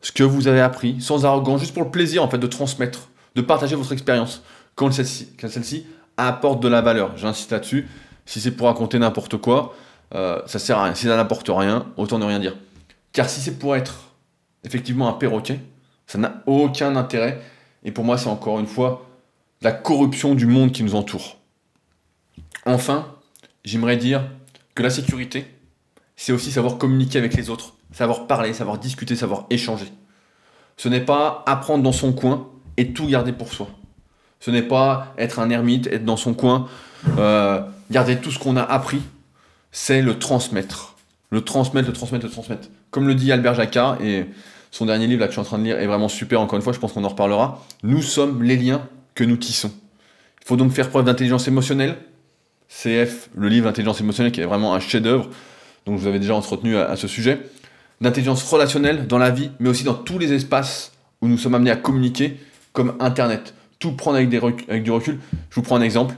[0.00, 3.08] ce que vous avez appris sans arrogance, juste pour le plaisir en fait de transmettre,
[3.34, 4.42] de partager votre expérience
[4.74, 5.86] quand celle-ci
[6.16, 7.16] apporte de la valeur.
[7.16, 7.88] J'insiste là-dessus.
[8.26, 9.74] Si c'est pour raconter n'importe quoi,
[10.14, 10.94] euh, ça sert à rien.
[10.94, 12.56] Si ça n'apporte rien, autant ne rien dire.
[13.12, 14.12] Car si c'est pour être
[14.64, 15.60] effectivement un perroquet,
[16.06, 17.40] ça n'a aucun intérêt.
[17.84, 19.06] Et pour moi, c'est encore une fois
[19.62, 21.38] la corruption du monde qui nous entoure.
[22.66, 23.06] Enfin,
[23.64, 24.22] j'aimerais dire
[24.78, 25.44] que la sécurité,
[26.14, 29.92] c'est aussi savoir communiquer avec les autres, savoir parler, savoir discuter, savoir échanger.
[30.76, 33.68] Ce n'est pas apprendre dans son coin et tout garder pour soi.
[34.38, 36.68] Ce n'est pas être un ermite, être dans son coin,
[37.18, 37.60] euh,
[37.90, 39.02] garder tout ce qu'on a appris.
[39.72, 40.94] C'est le transmettre.
[41.30, 42.68] Le transmettre, le transmettre, le transmettre.
[42.92, 44.26] Comme le dit Albert Jacquard, et
[44.70, 46.62] son dernier livre que je suis en train de lire est vraiment super, encore une
[46.62, 47.64] fois, je pense qu'on en reparlera.
[47.82, 49.72] Nous sommes les liens que nous tissons.
[50.40, 51.96] Il faut donc faire preuve d'intelligence émotionnelle.
[52.68, 55.28] CF, le livre Intelligence émotionnelle, qui est vraiment un chef-d'œuvre,
[55.86, 57.40] dont je vous avais déjà entretenu à, ce sujet.
[58.00, 61.70] D'intelligence relationnelle dans la vie, mais aussi dans tous les espaces où nous sommes amenés
[61.70, 62.38] à communiquer,
[62.72, 63.54] comme Internet.
[63.78, 64.38] Tout prendre avec, des
[64.68, 65.18] avec du recul.
[65.50, 66.14] Je vous prends un exemple.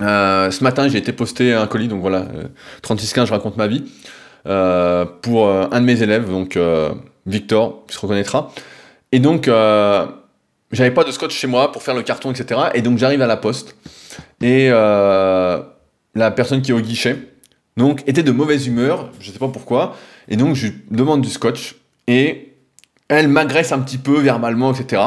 [0.00, 2.26] Euh, ce matin, j'ai été posté un colis, donc voilà,
[2.82, 3.84] 3615, euh, je raconte ma vie,
[4.46, 6.58] euh, pour un de mes élèves, donc
[7.26, 8.52] Victor, qui se reconnaîtra.
[9.12, 12.60] Et donc, j'avais pas de scotch chez moi pour faire le carton, etc.
[12.74, 13.76] Et donc, j'arrive à la poste.
[14.40, 17.16] Et la personne qui est au guichet,
[17.76, 19.96] donc, était de mauvaise humeur, je sais pas pourquoi.
[20.28, 21.76] Et donc, je lui demande du scotch.
[22.06, 22.54] Et
[23.08, 25.02] elle m'agresse un petit peu verbalement, etc.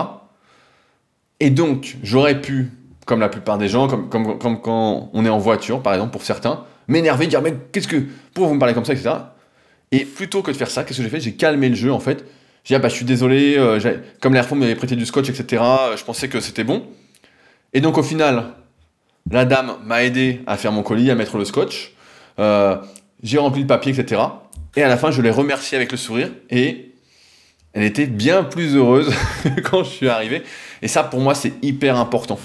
[1.39, 2.71] Et donc, j'aurais pu
[3.05, 6.11] comme la plupart des gens, comme, comme, comme, quand on est en voiture, par exemple,
[6.11, 8.03] pour certains, m'énerver, dire mais qu'est-ce que.
[8.33, 9.11] Pourquoi vous me parlez comme ça, etc.
[9.91, 11.21] Et plutôt que de faire ça, qu'est-ce que j'ai fait?
[11.21, 12.25] J'ai calmé le jeu en fait.
[12.65, 13.79] J'ai dit ah bah je suis désolé, euh,
[14.21, 15.63] comme l'air m'avait prêté du scotch, etc.
[15.95, 16.83] Je pensais que c'était bon.
[17.73, 18.55] Et donc au final,
[19.31, 21.93] la dame m'a aidé à faire mon colis, à mettre le scotch.
[22.39, 22.77] Euh,
[23.23, 24.21] j'ai rempli le papier, etc.
[24.75, 26.93] Et à la fin, je l'ai remercié avec le sourire et
[27.73, 29.13] elle était bien plus heureuse
[29.63, 30.43] quand je suis arrivé.
[30.81, 32.39] Et ça, pour moi, c'est hyper important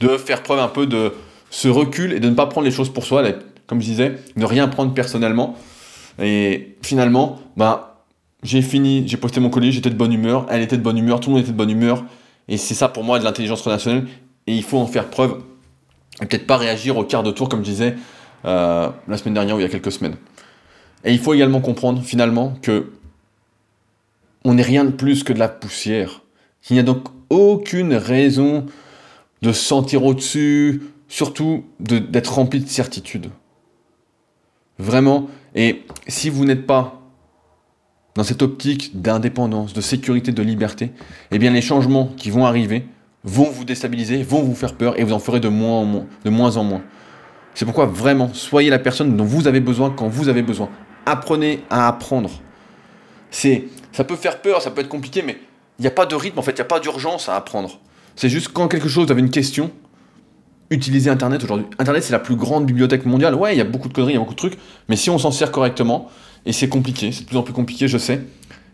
[0.00, 1.12] de faire preuve un peu de
[1.50, 3.24] ce recul et de ne pas prendre les choses pour soi,
[3.66, 5.56] comme je disais, ne rien prendre personnellement.
[6.20, 8.04] Et finalement, bah,
[8.42, 11.20] j'ai fini, j'ai posté mon colis, j'étais de bonne humeur, elle était de bonne humeur,
[11.20, 12.04] tout le monde était de bonne humeur.
[12.48, 14.06] Et c'est ça pour moi de l'intelligence relationnelle.
[14.46, 15.42] Et il faut en faire preuve.
[16.20, 17.94] Peut-être pas réagir au quart de tour, comme je disais
[18.44, 20.16] euh, la semaine dernière ou il y a quelques semaines.
[21.04, 22.92] Et il faut également comprendre finalement que
[24.44, 26.22] on n'est rien de plus que de la poussière.
[26.68, 28.66] Il n'y a donc aucune raison
[29.42, 33.30] de se sentir au-dessus, surtout d'être rempli de certitude.
[34.78, 35.28] Vraiment.
[35.54, 37.02] Et si vous n'êtes pas
[38.14, 40.90] dans cette optique d'indépendance, de sécurité, de liberté,
[41.30, 42.84] eh bien les changements qui vont arriver
[43.24, 45.76] vont vous déstabiliser, vont vous faire peur et vous en ferez de moins
[46.56, 46.82] en moins.
[47.54, 50.68] C'est pourquoi vraiment, soyez la personne dont vous avez besoin quand vous avez besoin.
[51.06, 52.30] Apprenez à apprendre.
[53.30, 55.38] C'est, ça peut faire peur, ça peut être compliqué, mais
[55.78, 57.80] il n'y a pas de rythme, en fait, il n'y a pas d'urgence à apprendre.
[58.16, 59.70] C'est juste quand quelque chose, vous avez une question,
[60.70, 61.66] utilisez Internet aujourd'hui.
[61.78, 63.34] Internet, c'est la plus grande bibliothèque mondiale.
[63.34, 64.58] Ouais, il y a beaucoup de conneries, il y a beaucoup de trucs,
[64.88, 66.08] mais si on s'en sert correctement,
[66.46, 68.20] et c'est compliqué, c'est de plus en plus compliqué, je sais,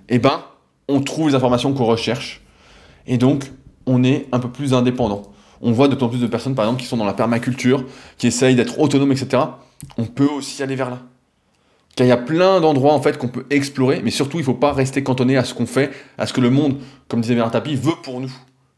[0.09, 0.43] eh ben,
[0.89, 2.43] on trouve les informations qu'on recherche,
[3.07, 3.51] et donc,
[3.87, 5.23] on est un peu plus indépendant.
[5.63, 7.85] On voit en plus de personnes, par exemple, qui sont dans la permaculture,
[8.19, 9.43] qui essayent d'être autonomes, etc.
[9.97, 10.99] On peut aussi aller vers là.
[11.97, 14.45] Car il y a plein d'endroits en fait qu'on peut explorer, mais surtout il ne
[14.45, 16.77] faut pas rester cantonné à ce qu'on fait, à ce que le monde,
[17.09, 18.33] comme disait Bernard Tapie, veut pour nous.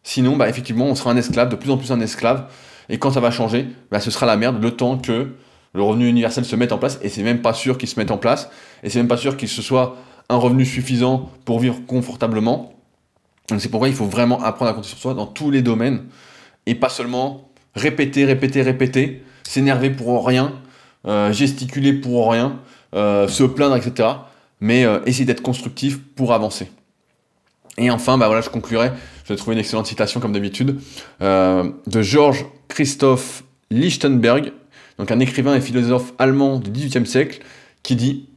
[0.05, 2.47] Sinon, bah, effectivement, on sera un esclave, de plus en plus un esclave.
[2.89, 5.35] Et quand ça va changer, bah, ce sera la merde le temps que
[5.75, 6.99] le revenu universel se mette en place.
[7.03, 8.49] Et c'est même pas sûr qu'il se mette en place.
[8.85, 9.97] Et c'est même pas sûr qu'il se soit
[10.29, 12.73] un revenu suffisant pour vivre confortablement.
[13.57, 16.05] C'est pourquoi il faut vraiment apprendre à compter sur soi dans tous les domaines.
[16.67, 20.53] Et pas seulement répéter, répéter, répéter, s'énerver pour rien,
[21.07, 22.61] euh, gesticuler pour rien,
[22.95, 24.09] euh, se plaindre, etc.
[24.61, 26.71] Mais euh, essayer d'être constructif pour avancer.
[27.79, 28.91] Et enfin, bah voilà, je conclurai.
[29.25, 30.81] Je vais trouver une excellente citation comme d'habitude
[31.21, 34.53] de Georges Christoph Lichtenberg,
[34.99, 37.41] donc un écrivain et philosophe allemand du XVIIIe siècle,
[37.83, 38.29] qui dit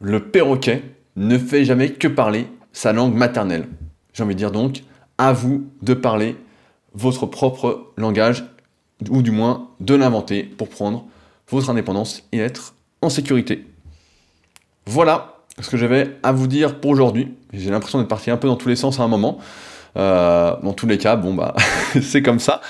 [0.00, 0.82] Le perroquet
[1.16, 3.66] ne fait jamais que parler sa langue maternelle.
[4.16, 4.82] J'ai envie de dire donc,
[5.18, 6.36] à vous de parler
[6.94, 8.44] votre propre langage,
[9.10, 11.04] ou du moins de l'inventer pour prendre
[11.50, 13.66] votre indépendance et être en sécurité.
[14.86, 17.34] Voilà ce que j'avais à vous dire pour aujourd'hui.
[17.52, 19.36] J'ai l'impression d'être parti un peu dans tous les sens à un moment.
[19.98, 21.54] Euh, dans tous les cas, bon bah
[22.02, 22.62] c'est comme ça.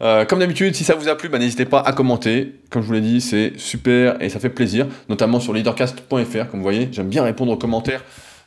[0.00, 2.60] Euh, comme d'habitude, si ça vous a plu, bah, n'hésitez pas à commenter.
[2.70, 6.50] Comme je vous l'ai dit, c'est super et ça fait plaisir, notamment sur leadercast.fr.
[6.50, 8.02] Comme vous voyez, j'aime bien répondre aux commentaires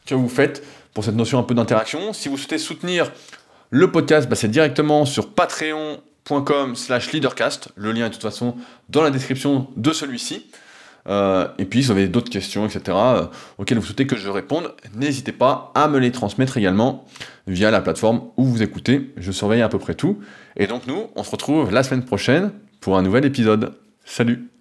[0.07, 0.63] que vous faites
[0.97, 2.11] pour cette notion un peu d'interaction.
[2.11, 3.11] Si vous souhaitez soutenir
[3.69, 7.69] le podcast, bah, c'est directement sur patreon.com slash leadercast.
[7.75, 8.55] Le lien est de toute façon
[8.89, 10.47] dans la description de celui-ci.
[11.07, 12.97] et puis, si vous avez d'autres questions, etc.,
[13.59, 17.05] auxquelles vous souhaitez que je réponde, n'hésitez pas à me les transmettre également
[17.45, 19.13] via la plateforme où vous écoutez.
[19.17, 20.17] Je surveille à peu près tout.
[20.55, 23.75] Et donc, nous, on se retrouve la semaine prochaine pour un nouvel épisode.
[24.03, 24.56] Salut